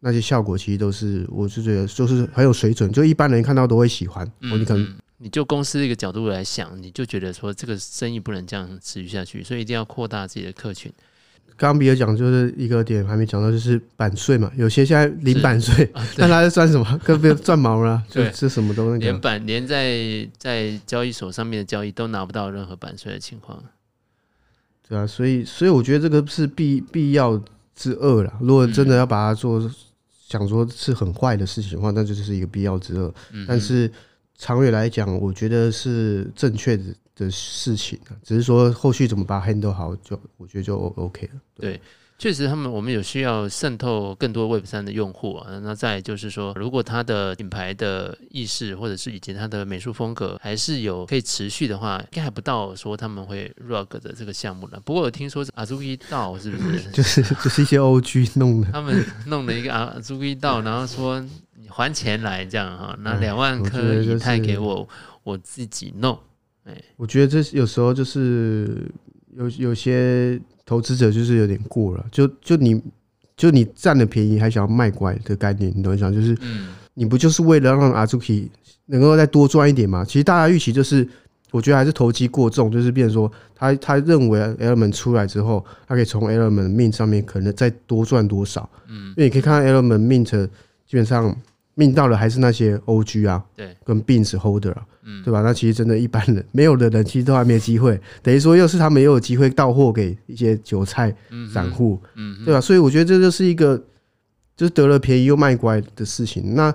[0.00, 4.22] 那些效果，其实都是我是觉得就是很有水准，就一般人看到都会喜欢。
[4.42, 10.92] 哦，你可能你就公司的一个角度来想，你就觉得说这个生意不能这样持续下去，所以一定要扩大自己的客群。
[11.56, 17.00] 刚刚比尔讲就是一个点还没讲到，就是版税嘛，有些现在零版税， 那他是算什么？
[17.04, 23.62] 跟别人赚毛了， 就是什么都那个连版连在在交易所上面的交易都拿不到任何版税的情况。
[24.88, 27.42] 对啊，所以所以我觉得这个是必必要
[27.74, 28.32] 之恶了。
[28.40, 29.60] 如果真的要把它做，
[30.28, 33.12] 想说是很坏的事情的话，那就是一个必要之恶。
[33.48, 33.90] 但是
[34.36, 36.84] 长远来讲，我觉得是正确的
[37.16, 37.98] 的事情。
[38.22, 41.40] 只是说后续怎么把它 handle 好，就我觉得就 OK 了。
[41.56, 41.80] 对。
[42.18, 45.58] 确实，他们我们有需要渗透更多 Web 三的用户啊。
[45.62, 54.80] 那再就是说，如果他的品牌的意识，或者是以及他的美术风格还是有可以持续的话，应该还不到说他们会 rug 的这个项目了。
[54.80, 56.88] 不过我听说是 Azuki DAO 是不是？
[56.90, 64.88] 就是就是一些 OG 弄的，他们弄了一个 Azuki DAO，然后说你还钱来这样哈，拿两万颗以太给我，
[65.22, 66.18] 我自己弄。
[66.66, 68.86] 哎，我觉得这有时候就是
[69.34, 70.38] 有有些。
[70.68, 72.82] 投资者就是有点过了，就就你
[73.36, 76.10] 就你占了便宜还想要卖乖的概念，你懂我意思吗？
[76.10, 76.36] 就是，
[76.94, 78.50] 你不就是为了让阿朱 k
[78.86, 80.04] 能够再多赚一点吗？
[80.04, 81.08] 其实大家预期就是，
[81.52, 88.68] 我觉得还是投机过重，就是变成说他他认为 Element 出来之后，他可以从 Element Mint 上面可能再多赚多少。
[88.88, 90.48] 嗯，因为你可以看到 Element Mint
[90.84, 91.32] 基本上。
[91.78, 95.42] 命到了还是那些 OG 啊，对，跟 Beans Holder 啊，嗯，对吧？
[95.42, 98.00] 那其实真的一般人没有的人，其实都还没机会。
[98.22, 101.14] 等于说，又是他们又有机会到货给一些韭菜
[101.52, 102.60] 散户，嗯，对吧？
[102.60, 103.76] 所以我觉得这就是一个，
[104.56, 106.54] 就是得了便宜又卖乖的事情。
[106.54, 106.74] 那，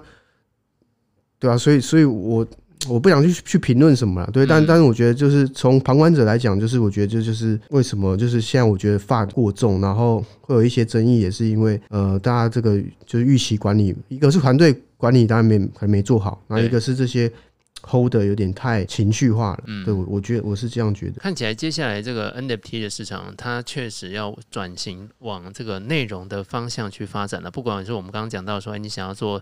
[1.39, 1.57] 对啊？
[1.57, 2.47] 所以，所以我。
[2.87, 17.31] 我不想去去评论什么了，对，但但是我觉得就是从旁观者来讲，就是我觉得这就是为什么就是现在我觉得发过重，然后会有一些争议，也是因为呃，大家这个就是预期管理，一个是团队管理当然没还没做好，然后一个是这些
[17.81, 21.19] hold 有点太情绪化了，对，我我觉得我是这样觉得。
[21.19, 27.51] 看起来接下来这个 NFT 的市场，它确实要转型往这个内容的方向去发展了。
[27.51, 29.41] 不管是我们刚刚讲到说，你想要做。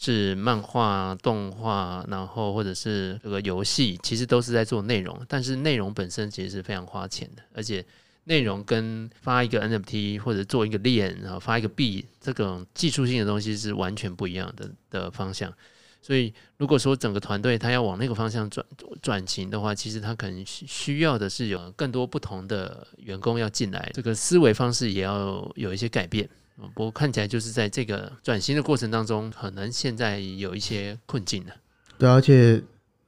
[0.00, 5.20] 是漫画、动画，然后或者是这个游戏，其实都是在做内容。
[5.28, 7.84] 但是内容本身其实是非常花钱的，而且
[8.24, 15.52] 内容跟发一个 NFT 或者做一个链，然后发一个币，这种技术性的东西是完全不一样的的方向。
[16.00, 18.64] 所以，如果说整个团队他要往那个方向转
[19.02, 26.26] 转型的话，其实他可能需要的是有更多不同的员工要进来，这个思维方式也要有一些改变。
[26.74, 31.52] 不过看起来就是在这个转型的过程当中，可能现在有一些困境了。
[31.96, 32.60] 对，而且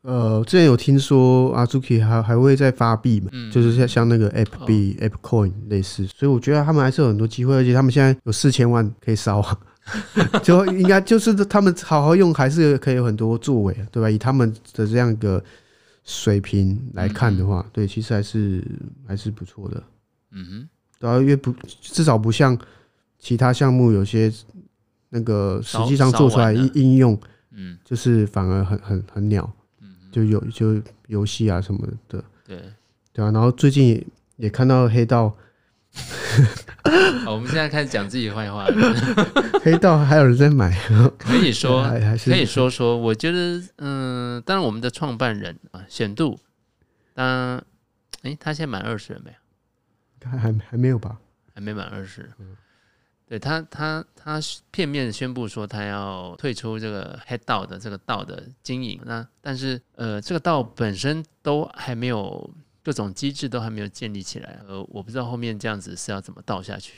[0.02, 9.58] 呃，之前有听说 Azuki 还还会再发币嘛，嗯、就是像像那个 App 币、哦、App Coin 类似，所以我觉得他们还是有很多机会，而且他们现在有四千万可以烧啊，
[10.44, 14.08] 就应该就是他们好好用，还是可以有很多作为，对吧？
[14.08, 15.42] 以他们的这样一个
[16.04, 18.64] 水平来看的话，嗯、对，其实还是
[19.08, 19.82] 还是不错的。
[20.30, 20.68] 嗯哼，
[21.00, 22.56] 然后因为不至少不像。
[23.20, 24.32] 其他项目有些
[25.10, 27.20] 那个实际上做出来应应用，
[27.52, 29.48] 嗯，就是反而很很很鸟，
[29.80, 32.58] 嗯，就有就游戏啊什么的，对
[33.12, 33.30] 对啊。
[33.30, 34.04] 然后最近
[34.36, 35.36] 也看到黑道，
[37.24, 38.66] 好，我们现在开始讲自己坏话。
[39.62, 40.74] 黑道还有人在买，
[41.18, 41.82] 可以说
[42.24, 42.96] 可以说说。
[42.96, 46.38] 我觉得，嗯，当然我们的创办人啊，显度，
[47.12, 47.62] 当
[48.22, 50.30] 哎，他现在满二十了没有？
[50.30, 51.18] 还还还没有吧？
[51.54, 52.30] 还没满二十。
[53.30, 54.40] 对他，他他
[54.72, 58.98] 片面宣布说他要退出这个 Head DAO 的这个 DAO 的经营。
[59.06, 62.50] 那但是呃，这个 DAO 本身都还没有
[62.82, 64.58] 各种机制都还没有建立起来。
[64.66, 66.94] 呃，我不知道后面这样子是要怎么倒下去。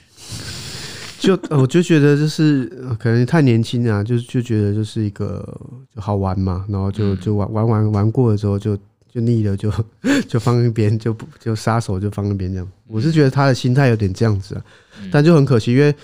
[1.20, 2.64] 就我就觉得就是
[2.98, 5.46] 可能太年轻啊，就就觉得就是一个
[5.94, 8.74] 就好玩嘛，然后就就玩玩玩玩过了之后就
[9.06, 9.70] 就腻了，就
[10.26, 12.66] 就放一边，就不就杀手就放一边这样。
[12.86, 14.64] 我是觉得他的心态有点这样子啊，
[15.12, 15.94] 但就很可惜，因为。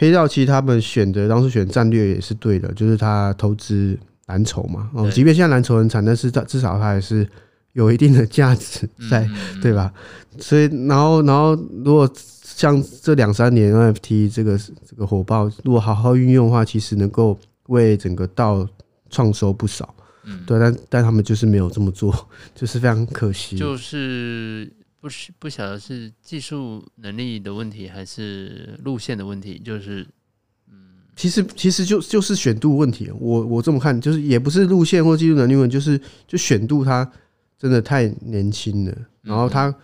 [0.00, 4.88] 黑道其实他们选的当时选战略也是对的，就是他投资蓝筹嘛。
[4.94, 7.28] 哦，即便现在蓝筹很惨，但是他至少他还是
[7.74, 9.28] 有一定的价值在，
[9.60, 9.92] 对吧？
[10.38, 12.10] 所以，然后，然后，如果
[12.42, 14.56] 像这两三年 NFT 这个
[14.88, 18.66] 这个火爆，如果好好运用的话，其实能够为整个道
[19.10, 19.94] 创收不少。
[20.24, 22.10] 嗯，对，但但他们就是没有这么做，
[22.56, 23.58] 就是非常可惜。
[23.58, 24.72] 就是。
[25.00, 30.06] 不是不晓得是技术能力的问题还是路线的问题，就是，
[30.70, 30.76] 嗯，
[31.16, 33.10] 其实其实就就是选度问题。
[33.18, 37.10] 我我这么看，就是也不是路线或技术能力问题，就是就选度他
[37.58, 38.94] 真的太年轻了。
[39.22, 39.74] 然后他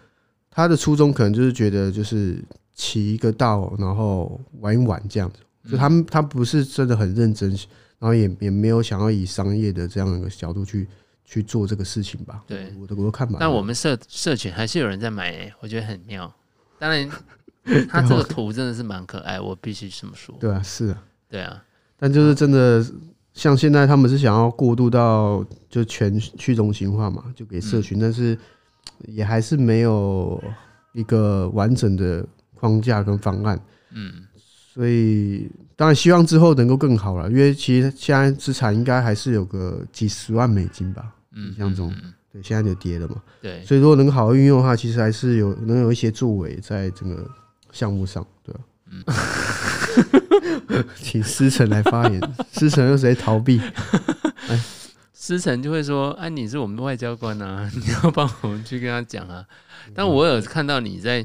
[0.51, 2.39] 他的初衷可能就是觉得就是
[2.75, 5.39] 骑一个道，然后玩一玩这样子。
[5.71, 10.87] 就他们他不是真的很认真，然后也也没有想要以商业的这样一个角度去。
[11.27, 12.43] 去做这个事情吧。
[12.47, 13.37] 对，我的我都看吧。
[13.39, 16.33] 但我们社社群还是有人在买、欸，我觉得很妙。
[16.79, 17.11] 当然，
[17.89, 20.35] 他这个图真的是蛮可爱，我必须这么说。
[20.41, 21.63] 对啊，是啊，对啊。
[21.99, 22.87] 但就是真的，
[23.35, 28.39] 像现在他们是想要过渡到就全去中心化嘛，就给社群，但是
[29.07, 30.43] 也还是没有
[30.93, 33.61] 一个完整的框架跟方案。
[33.91, 34.23] 嗯。
[34.73, 41.15] 所以当然希望之后能够更好了，因为其实现在资产应该还是有个几十万美金吧。
[41.37, 41.95] 印象中，
[42.33, 43.23] 对，现在就跌了嘛。
[43.41, 47.29] 对，所以如果能够好好运用的话，其实还是有能有一些作为在整个
[47.73, 48.61] 项目上，对吧？
[48.91, 49.05] 嗯，
[50.97, 52.21] 请思成来发言，
[52.53, 53.61] 思成又谁逃避？
[54.49, 54.61] 哎，
[55.13, 59.45] 思成就会说：“哎，你是我们的外交官啊，你要帮我们去跟他讲啊。”
[59.95, 61.25] 但我有看到你在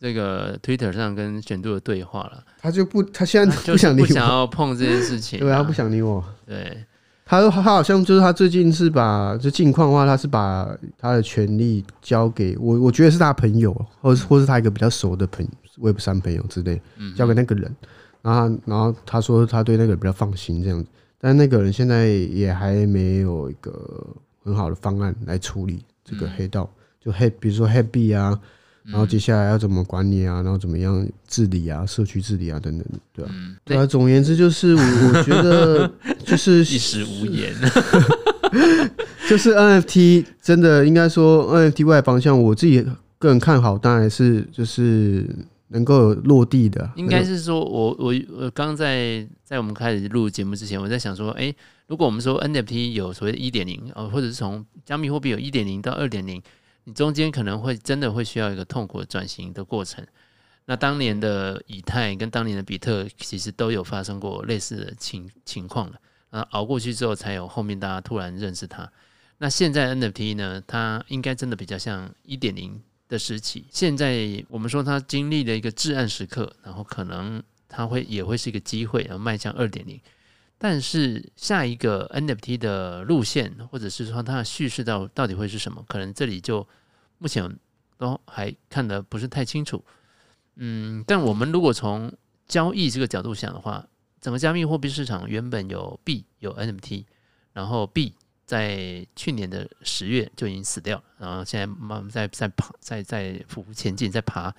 [0.00, 6.84] 这个 Twitter 上跟选度的对话了，他就不，他现在不想理我，不想要碰这件事情，对，他不想理我，对。
[7.28, 15.50] 他他好像就是他最近是把就近况的话，他是把他的权利交给我，我觉得是他朋友，或是或是他一个比较熟的朋友
[15.84, 16.80] ，Web 三朋友之类，
[17.16, 17.74] 交给那个人，
[18.22, 24.06] 然后然后他说他对那个人比较放心这样子，但那个人现在也还没有一个
[24.44, 28.40] 很好的方案来处理这个黑道，就黑比如说黑币啊。
[28.86, 30.42] 然后接下来要怎么管理啊？
[30.42, 31.84] 然后怎么样治理啊？
[31.84, 32.58] 社区治理啊？
[32.60, 33.30] 等等，对吧？
[33.64, 33.84] 对啊。
[33.84, 35.90] 总而言之，就是我 我觉得
[36.24, 37.52] 就是 一时无言。
[39.28, 42.80] 就是 NFT 真的应该说 NFT 外方向，我自己
[43.18, 45.28] 个人看好，当然是就是
[45.68, 46.88] 能够落地的。
[46.94, 51.52] 应该是说我我我刚在在我们开始录节目之前，我在想说，哎，
[51.88, 56.40] 如果我们说 NFT 有所谓的一点零，呃，或者是从加密货币有一点零到二点零。
[56.86, 60.06] 你中间可能会真的会需要一个痛苦的转型的过程。
[60.64, 66.00] 那当年的以太跟当年的比特其实都有发生过类似的情情况了。
[66.30, 68.90] 啊，熬过去之后，才有后面大家突然认识它。
[69.38, 70.62] 那现在 NFT 呢？
[70.66, 73.64] 它应该真的比较像一点零的时期。
[73.70, 80.00] 现在我们说它经历了一个至暗时刻，然后可能它会也会是一个机会，然后迈向二点零。
[80.58, 85.84] 但是下一个 NFT 的路线，或者是说它的叙事到到底会是什么？
[85.86, 86.66] 可能这里就
[87.18, 87.58] 目前
[87.98, 89.84] 都还看得不是太清楚。
[90.54, 92.10] 嗯，但我们如果从
[92.48, 93.86] 交易这个角度想的话，
[94.20, 97.04] 整个加密货币市场原本有币有 NFT，
[97.52, 98.14] 然后币
[98.46, 104.54] 在去年的十月就已经死掉了，然后现在慢慢在在爬，在在匍匐前进，在爬。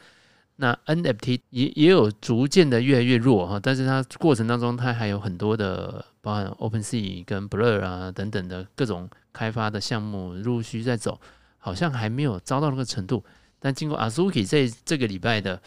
[0.59, 11.21] 那 NFT 也也有逐渐的越来越弱哈，但是它过程当中它还有很多的，包含 OpenSea 跟 Blur 啊等等的各种开发的项目陆续在走，
[11.59, 13.23] 好像还没有遭到那个程度。
[13.59, 15.61] 但经过 Azuki 这这个礼拜的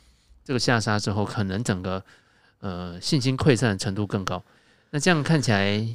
[0.44, 2.04] 这个下杀之后，可能整个
[2.58, 4.42] 呃信心溃散的程度更高。
[4.90, 5.86] 那这样看起来，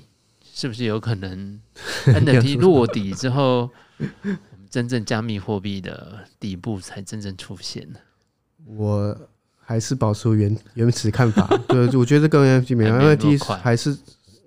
[0.54, 1.60] 是不是有可能
[2.08, 8.00] NFT 落底之后，我们真正加密货币的底部才真正出现呢？
[8.66, 9.16] 我
[9.60, 13.98] 还是保持原原始看法， 对，我觉得这跟 NFT 没关系，因为第一还是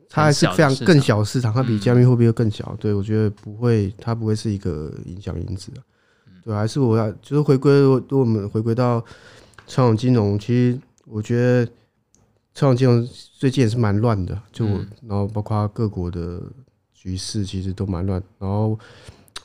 [0.09, 5.71] 它还是非常更小市场，它比加密货币又更小，对，我觉得不会，它不会是一个影响因子，
[6.45, 9.05] 对，还是我要就是回归，如果我们回归到
[9.67, 11.65] 传统金融，其实我觉得
[12.55, 13.09] 传统金融
[13.39, 16.43] 最近也是蛮乱的，就然后包括各国的
[16.93, 18.79] 局势其实都蛮乱，然后。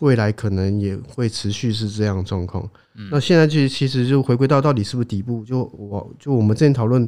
[0.04, 2.70] 未来可能也会持续是这样的状况。
[3.10, 5.46] 那现在其实其实就回归到到底是不是底部？
[5.46, 7.08] 就我就我们之前讨论，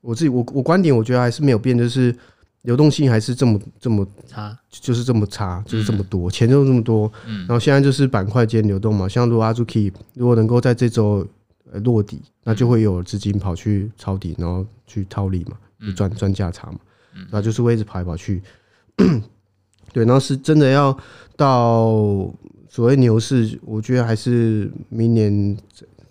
[0.00, 2.14] 我自己我我观点我觉得还是没有变，就是
[2.62, 7.12] 流动性还是这么这么差，就是这么差，就是这么多，钱就这么多。
[7.26, 11.26] 嗯，然后现在就是板块间流动嘛，像如果 Azuki 如果能够在这周
[11.70, 15.56] 呃落底，那就会有资金跑去抄底，然后去套利嘛，
[15.94, 16.78] 赚赚价差嘛，
[17.30, 18.42] 然后就是会一直跑来跑去。
[19.92, 20.96] 对，然后是真的要
[21.36, 21.90] 到
[22.68, 25.56] 所谓牛市，我觉得还是明年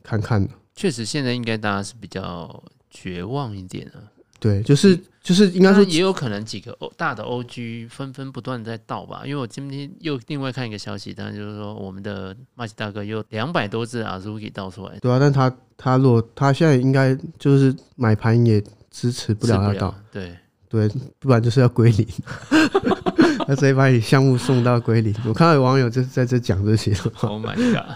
[0.03, 0.47] 看看。
[0.75, 3.97] 确实，现在应该大家是比较绝望一点啊。
[4.39, 9.23] 对，就是就是应该说也有可能几个大的 OG 纷纷不断在倒吧。
[9.25, 14.99] 因为我今天又另外看一个消息，当然就是说我们的马吉大哥有两百多只 Azuki 倒出来。
[14.99, 19.95] 对啊，但他他如果他现在应该就是买盘也支持不了他倒。
[20.11, 20.37] 对
[20.69, 22.07] 对，不然就是要归零。
[23.49, 25.15] 他直接把你项目送到归零。
[25.25, 26.93] 我看到有网友就在这讲这些。
[27.21, 27.95] Oh my god！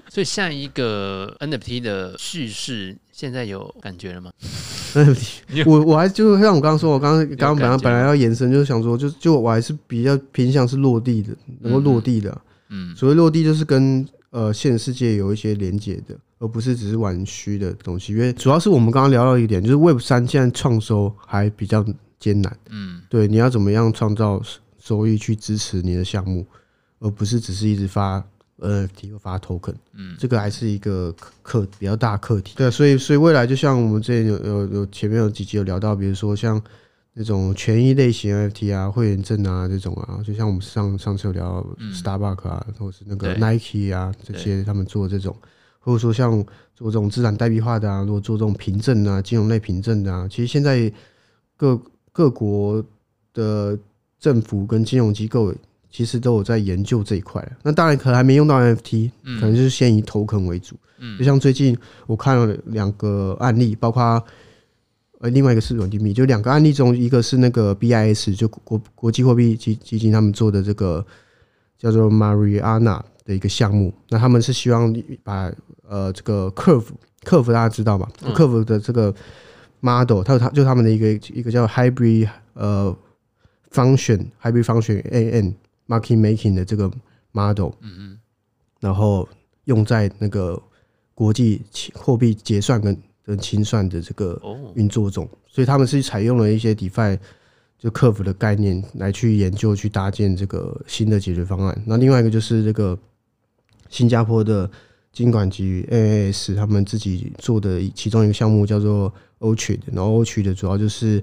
[0.08, 4.30] 所以下一个 NFT 的叙事现在有感觉了吗
[4.94, 12.40] ？NFT，我我还就像我刚刚说，我刚刚刚刚本来本来要延伸，就是想说，就就我还是比较偏向是落地的，能够落地的。
[12.70, 18.14] 嗯，所谓落地就是跟呃现实世界有一些连接的，而不是只是玩虚的东西。
[18.14, 21.84] 因为主要是我们刚刚聊到一点，就是 Web 三现在创收还比较
[22.18, 22.56] 艰难。
[22.70, 24.42] 嗯，对，你要怎么样创造
[24.82, 26.44] 收益去支持你的项目，
[26.98, 28.24] 而不是只是一直发。
[28.58, 31.12] NFT 又发 token，嗯，这个还是一个
[31.42, 32.54] 课比较大课题。
[32.56, 36.62] 对，所以所以未来就像我们之前有有有前面有几集有聊到，比如说像
[37.12, 45.34] 那种权益类型 NFT 啊、会员证啊这种啊，就像我们上上次有聊 Starbucks 啊，或者是那个 Nike 啊这些，他们做这种，
[45.80, 46.30] 或者说像
[46.76, 50.92] 做这种资产代币化的啊，如果做这种凭证啊、金融类凭证的啊，其实现在
[51.56, 51.80] 各
[52.12, 52.84] 各国
[53.34, 53.76] 的
[54.22, 55.52] 政府跟金融机构。
[55.94, 60.74] 其实都有在研究这一块，那当然可能还没用到 NFT，可能就是先以 token 为主。
[61.18, 64.02] 就像最近我看了两个案例，包括
[65.20, 71.04] 呃另外一个是稳定币，就两个案例中，一个是那个 BIS 就国国际货币基基金他们做的这个
[71.76, 75.52] 叫做 Mariana 的一个项目，那他们是希望把
[75.86, 76.86] 呃这个 Curve
[77.22, 79.14] Curve 大家知道吧？Curve 的这个
[79.80, 82.96] model，它有它就他们的一个一个叫 Hybrid 呃
[83.72, 85.54] Function Hybrid Function AN。
[85.88, 86.90] Market making 的这个
[87.32, 88.18] model，嗯嗯，
[88.80, 89.28] 然后
[89.64, 90.62] 用在那个
[91.12, 91.60] 国际
[91.92, 92.96] 货币结算跟
[93.26, 94.40] 跟清算的这个
[94.74, 97.18] 运作中，所以他们是采用了一些 DeFi
[97.78, 101.82] 就 Curve 的概念来去研究去搭建这个新的解决方案。
[101.84, 102.96] 那另外一个就是这个
[103.90, 104.70] 新加坡的
[105.12, 111.22] 金管局 NAS 他们自己做的其中一个项目叫做 Orchid，然后 Orchid 的主要就是。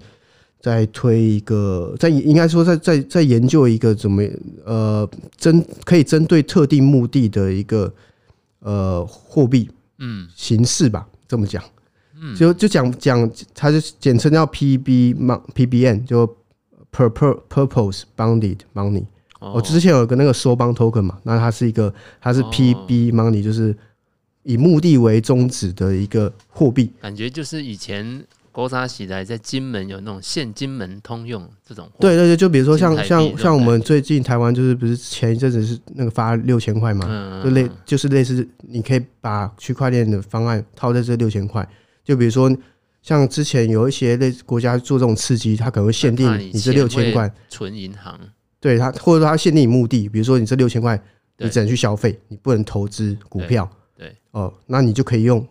[0.62, 4.22] 在推一个，在应该说在在在研究一个怎么
[4.66, 7.94] 呃针可以针对特定目的的一个
[8.60, 10.28] 呃货币嗯。
[10.36, 11.64] 形式吧，这么讲，
[12.20, 12.36] 嗯。
[12.36, 15.16] 就就讲讲它就简称叫 PB
[15.56, 16.28] PBN 就
[16.92, 19.06] Purpose Bounded Money。
[19.40, 23.74] 我之前有个那个 Soulbound Token 嘛，那它是一个它是 PB Money，就是
[24.44, 28.26] 以目的为宗旨的一个货币，感觉就是以前。
[28.60, 41.66] 勾沙喜来在金门有那种现金门通用这种，对对对，就比如说像像像我们最近台湾就是不是前一阵子是那个发六千块嘛，就类就是类似你可以把区块链的方案套在这六千块，
[42.04, 42.54] 就比如说
[43.02, 47.34] 像之前有一些类似国家做这种刺激，它可能会限定你这六千块。
[47.48, 48.20] 存银行，
[48.60, 51.02] 对它或者说它限定你目的，比如说你这六千块
[51.38, 54.14] 你只能去消费，你不能投资股票，对。
[54.32, 55.48] 哦，那你就可以用。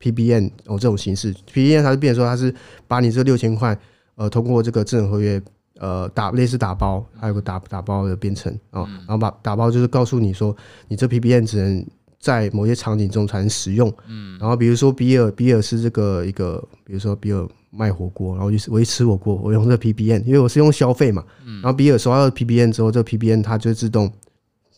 [0.00, 2.54] PBN 哦，这种形式，PBN 它是变成说，它是
[2.86, 3.78] 把你这六千块，
[4.14, 5.40] 呃，通过这个智能合约，
[5.78, 11.84] 呃，打类似打包，还有个打打包的编程啊，然后把打包就是告诉你说，你这 PBN 只能
[12.20, 21.24] 在某些场景中才能使用，嗯，然后比如说比尔，比尔是这个一个，比如说比尔卖火锅，然后就是我一吃火锅，我用这 PBN，因为我是用消费嘛，
[21.62, 24.12] 然后比尔收到 PBN 之后，这个 PBN 它就自动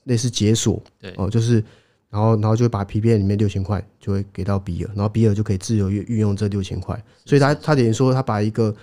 [0.04, 1.62] 类似解锁，对，哦，就是。
[2.10, 7.00] 然后，然后就会把 PBN 里面六千块就会给到比尔，然后比尔就可以自由运运用这六千块。
[7.24, 8.74] 所以他他等于说，他把一个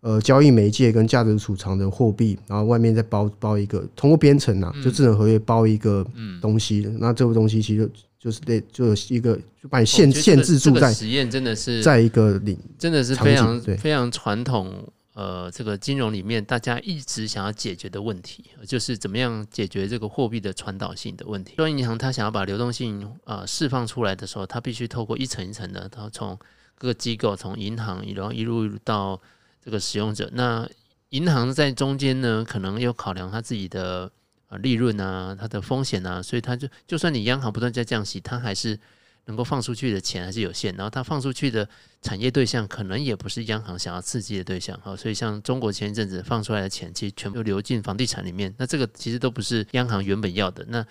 [0.00, 6.06] 呃交易媒介跟价值储藏的货币，然后外面再包包一个通过编程啊，就智能合约包一个
[6.40, 6.90] 东西。
[6.98, 14.72] 那这个东西其实就是得就有一个就把你限限制住在实验真的是在一个领真的是非常非常传统。
[15.14, 21.54] 呃，这个金融里面大家一直想要解决的问题，就是怎么样解决这个货币的传导性的问题。
[21.56, 26.38] 中央银行它想要把流动性呃释放出来的时候，它必须透过一层一层的，它从
[26.76, 29.20] 各个机构，从银行，然后一路到
[29.62, 30.30] 这个使用者。
[30.32, 30.66] 那
[31.10, 34.10] 银行在中间呢，可能要考量它自己的
[34.48, 38.80] 呃利润啊，它的风险啊，所以它就就算你央行不断在降息，它还是
[39.26, 41.68] 能够放出去的钱还是有限，然后它放出去的
[42.00, 50.64] 产业对象可能也不是央行想要刺激的对象，哈，所以像中国前一阵子放出来的钱，其实全部流进房地产里面，那这个其实都不是央行原本要的。
[50.68, 50.84] 那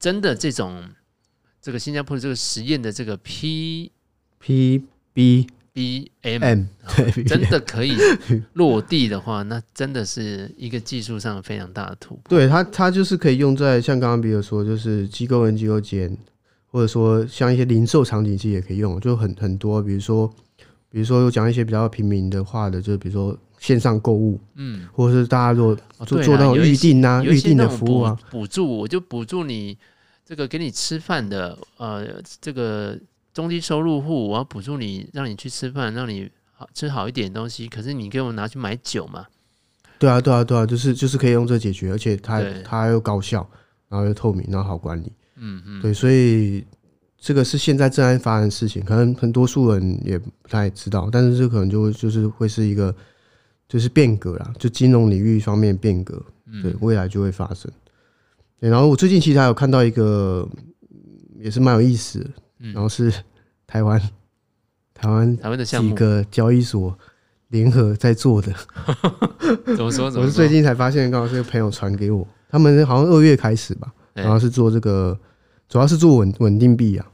[0.00, 0.82] 真的这种
[1.62, 3.92] 这个新加坡的这个实验的这个 P
[4.40, 6.64] P B B M，, M，
[7.26, 7.96] 真的可以
[8.54, 12.22] 落地的话，那真的是一个技术上非常大的突破。
[12.28, 16.16] 对它，它就是可以用在像刚刚比如说，就是机构跟机构间。
[16.70, 20.26] 或者说像一些零售场景其实也可以用，就很很多，比如说，
[20.90, 29.76] 比如说有讲一些比较平民的话的，就是比如说线上购物，嗯，或者是大家如果做做那种预定啊、预定的服务啊，补助我就补助你
[30.24, 32.06] 这个给你吃饭的，呃，
[32.40, 32.98] 这个
[33.32, 39.26] 中低收入户，我要补助你，让你去吃饭，让你好吃好一点东西，可是你给我拿去买酒嘛？
[39.98, 43.48] 对啊，对啊，对啊，就是就是可以用这解决，而且它它又高效，
[43.88, 45.10] 然后又透明，然后好管理。
[45.36, 46.64] 嗯嗯，对，所以
[47.18, 52.94] 这个是现在正在发生的事情，可能很多数人也不太知道，但是这可能就就是会是一个
[53.68, 56.22] 就是变革啦，就金融领域方面变革，
[56.62, 57.70] 对，未来就会发生。
[58.60, 60.48] 对，然后我最近其实还有看到一个
[61.38, 62.30] 也是蛮有意思的，
[62.72, 63.12] 然后是
[63.66, 64.00] 台湾
[64.94, 66.96] 台湾台湾的几个交易所
[67.48, 68.52] 联合在做的，
[69.76, 70.06] 怎么说？
[70.16, 73.92] 我是最近才发现，刚好是个朋友传给我，他们好像二月开始吧。
[74.22, 75.18] 然后是做这个，
[75.68, 77.06] 主要是做稳稳定币啊，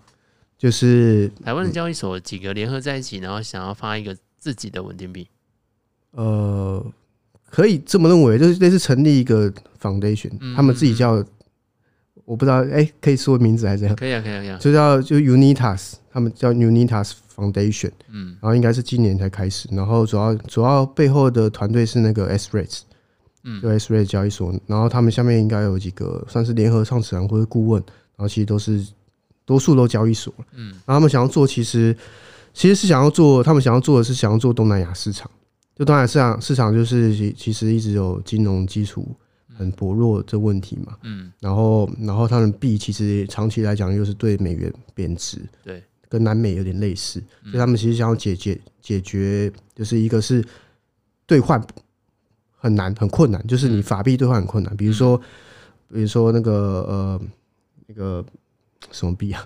[0.56, 5.26] 就是台湾的交易所几个联合在一起，然后想要发一个自己的稳定币。
[6.12, 6.84] 呃，
[7.50, 11.24] 可以这么认为，就是类似成立一个 foundation，他们自己叫，
[12.24, 13.96] 我不知道，哎，可以说名字还是怎样？
[13.96, 22.82] 可以啊，可以啊，可以啊，就叫就 Unitas，他们叫 Unitas Foundation，嗯，然后应该是今年才开始，然后主要主要背后的团队是那个 S-RATS。
[23.44, 27.82] 嗯，对，S-RATS 交易所，然后他们下面应该有几个算是联合创始人或者顾问，
[28.16, 28.86] 然后其实都是
[29.44, 30.32] 多数都交易所。
[30.52, 31.96] 嗯，然后他们想要做，其实
[32.54, 35.28] 其实是想要做，他们想要做的是想要做东南亚市场。
[35.74, 39.08] 就东南亚市场市场就是其其实一直有金融基础
[39.56, 40.96] 很薄弱这问题嘛。
[41.02, 50.44] 嗯，然后然后他们币其实长期来讲又是对美元贬值，对，跟南美有点类似，所以他们其实想要解决解决，就是一个是
[51.26, 51.60] 兑换。
[52.62, 54.76] 很难，很困难，就是你法币兑换很困难。
[54.76, 55.20] 比如说，
[55.92, 56.52] 比如说那个
[56.88, 57.20] 呃，
[57.88, 58.24] 那个
[58.92, 59.44] 什么币啊？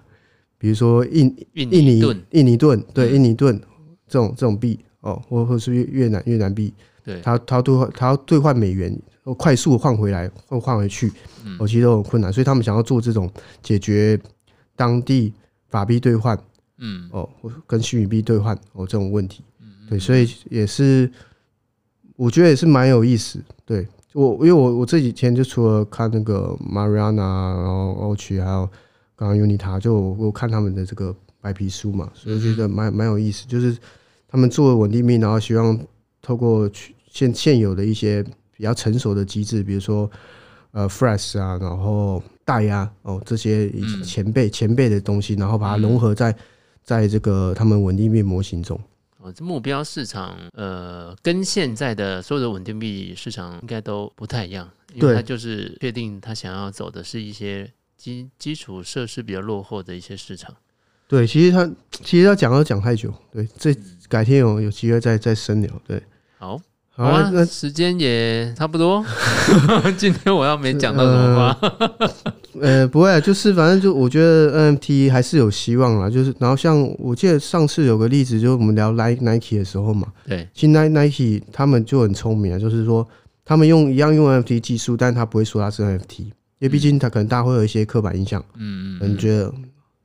[0.59, 1.99] 比如说印印尼
[2.33, 3.59] 印尼盾，对，印尼盾
[4.07, 8.95] 这种这种币哦，或或是越越南越南币，对，它它兑换它要兑换美元，
[9.39, 11.11] 快速换回来或换回去，
[11.59, 12.31] 我其实都很困难。
[12.31, 14.21] 所以他们想要做这种解决
[14.77, 15.33] 当地
[15.71, 16.39] 法币兑换，
[16.77, 19.43] 嗯，哦，或跟虚拟币兑换哦这种问题，
[19.89, 21.11] 对，所以也是。
[22.17, 28.69] 我觉得也是蛮有意思，对我，因为我我这几天就除了看那个 Mariana，然后 Ochi，还有
[29.14, 33.47] 刚刚 Unita，就我，我看他们的这个白皮书嘛，所以我觉得蛮蛮有意思。
[33.47, 33.77] 就是
[34.27, 35.79] 他们做稳定币，然后希望
[36.23, 36.69] 透过
[37.11, 38.23] 现现有的一些
[38.57, 40.11] 比较成熟的机制，比如说
[40.71, 43.71] 呃 Fresh 啊，然后大压哦这些
[44.03, 46.35] 前辈前辈的东西，然后把它融合在
[46.83, 48.81] 在这个他们稳定币模型中。
[49.33, 60.55] 这目标市场，呃，跟现在的所有的稳定币市场应该都不太一样，因为它就是确定他想要走的是一些基基础设施比较落后的一些市场。
[61.09, 63.74] 对，其实他其实要讲都讲太久，对，这
[64.09, 65.70] 改天有有机会再再深聊。
[65.87, 66.03] 对，
[66.39, 66.61] 好。
[66.99, 69.05] 好啊，那时间也差不多。
[69.99, 71.59] 今天我要没讲到什么话，
[71.99, 72.11] 呃，
[72.90, 76.09] 不会，就是反正就我觉得 NFT 还是有希望啦。
[76.11, 83.07] 就是然后像我记得上次有个例子，就是我们聊 Nike 的时候嘛，对，其实 Nike 他们就很聪明啊，就是说
[83.44, 89.52] 他们用一样用 NFT 技术，但他不会说它是 NFT，因为毕竟他可能大家会有一些刻板印象，嗯嗯，可能觉得。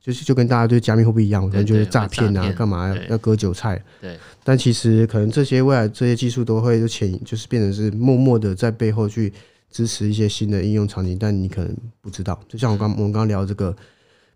[0.04, 3.80] 就是就跟大家对加密货币一样，可能就是诈骗啊，干嘛要要割韭菜？
[4.02, 9.32] 对，但其实可能这些未来这些技术都会就潜，就是变成是默默的在背后去
[9.72, 12.40] 支持一些新的应用场景，但你可能不知道。
[12.48, 13.76] 就像我刚我们刚刚聊这个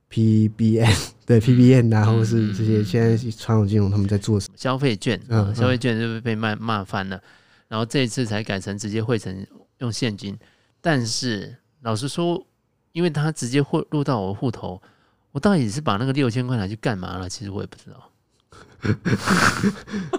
[0.10, 4.56] PBN， 对 PBN 啊，或者是这些现在传统金融他们在做什么？
[4.58, 7.22] 消费券，嗯，消费券就被骂骂翻了，
[7.68, 9.46] 然后这一次才改成直接汇成
[9.80, 10.38] 用现金。
[10.82, 12.48] 但是老实说，
[12.94, 14.82] 因为他直接汇入到我户头。
[15.32, 17.28] 我到底是把那个六千块拿去干嘛了？
[17.28, 18.10] 其实我也不知道。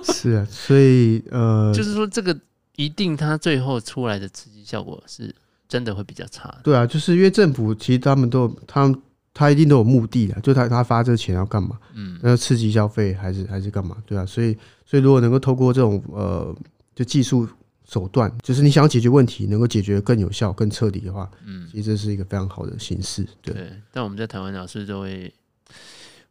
[0.13, 2.39] 是啊，所以呃，就是说这个
[2.77, 5.35] 一定它最后出来的刺激效果是
[5.69, 6.57] 真的会比较差。
[6.63, 9.03] 对啊，就是因为政府其实他们都有他们
[9.35, 11.79] 他一定都有目的的，就他他发这个钱要干嘛？
[11.95, 13.97] 嗯，要刺激消费还是还是干嘛？
[14.07, 16.55] 对啊，所以所以如果能够透过这种呃，
[16.95, 17.49] 就技术。
[17.89, 23.25] 手段就是你想要解决问题，能够解决更有效、更彻底的话，嗯，其实这是一个非常好的形式。
[23.41, 25.33] 对，对但我们在台湾老师就会，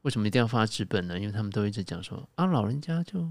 [0.01, 1.17] 为什么一定要发纸本呢？
[1.17, 3.25] 因为他们都一直讲说啊，老人家就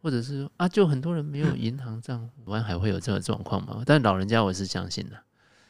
[0.00, 3.82] 或者是啊，就很多人没有银行账户，台湾还会有这个状况吗？
[3.84, 5.16] 但老人家我是相信的。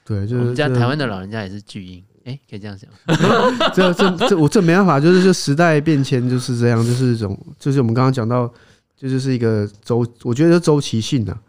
[0.04, 2.90] 对，就是我们家台湾的老人家也是巨婴，哎、欸，可以这样讲。
[3.74, 8.50] 这这这我这没办法，就是就时代变迁就是这样，就是一种，就是我们刚刚讲到，
[8.96, 11.42] 这就是一个周，我觉得周期性的、啊，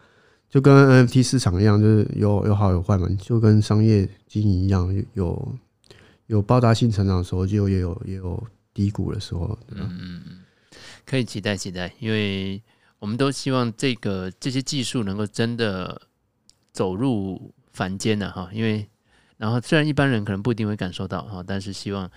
[0.50, 5.54] 就跟 NFT 市场一样，就是有有好有坏嘛，就跟商业经营一样，有
[6.26, 9.58] 有爆炸性成长的时候，就也有也有低谷的时候。
[9.70, 10.39] 嗯嗯嗯，
[11.10, 12.62] 可以期待期待，因为
[13.00, 16.00] 我们都希望这个这些技术能够真的
[16.72, 17.52] 走入。
[17.72, 18.86] 凡间的哈，因为
[19.36, 22.10] 然后虽然一般人可能不一定会感受到哈，但是希望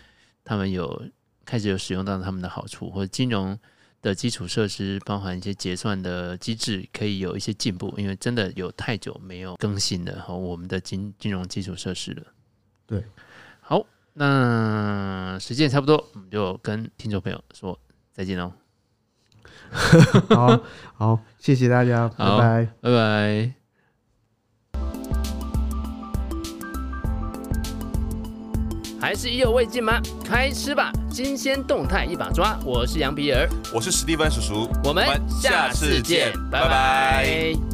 [0.43, 1.07] 他们有
[1.45, 3.57] 开始有使用到他们的好处，或者金融
[4.01, 7.93] 的基础设施，包含一些结算的机制，可以有一些进步。
[7.97, 12.23] 因为真的有太久没有更新了哈，我们的金金融基础设施了。
[12.87, 13.05] 对，
[13.61, 17.79] 好，那时间差不多，我们就跟听众朋友说
[18.11, 18.62] 再见喽。
[20.29, 20.59] 好
[20.95, 23.51] 好，谢谢大家，拜拜，拜拜。
[29.01, 30.01] 还是意犹未尽吗？
[30.23, 32.57] 开吃吧，新鲜动态一把抓。
[32.63, 36.67] 我是杨比尔，我是史蒂芬叔叔，我们下次见，拜拜。
[36.67, 37.72] 拜拜。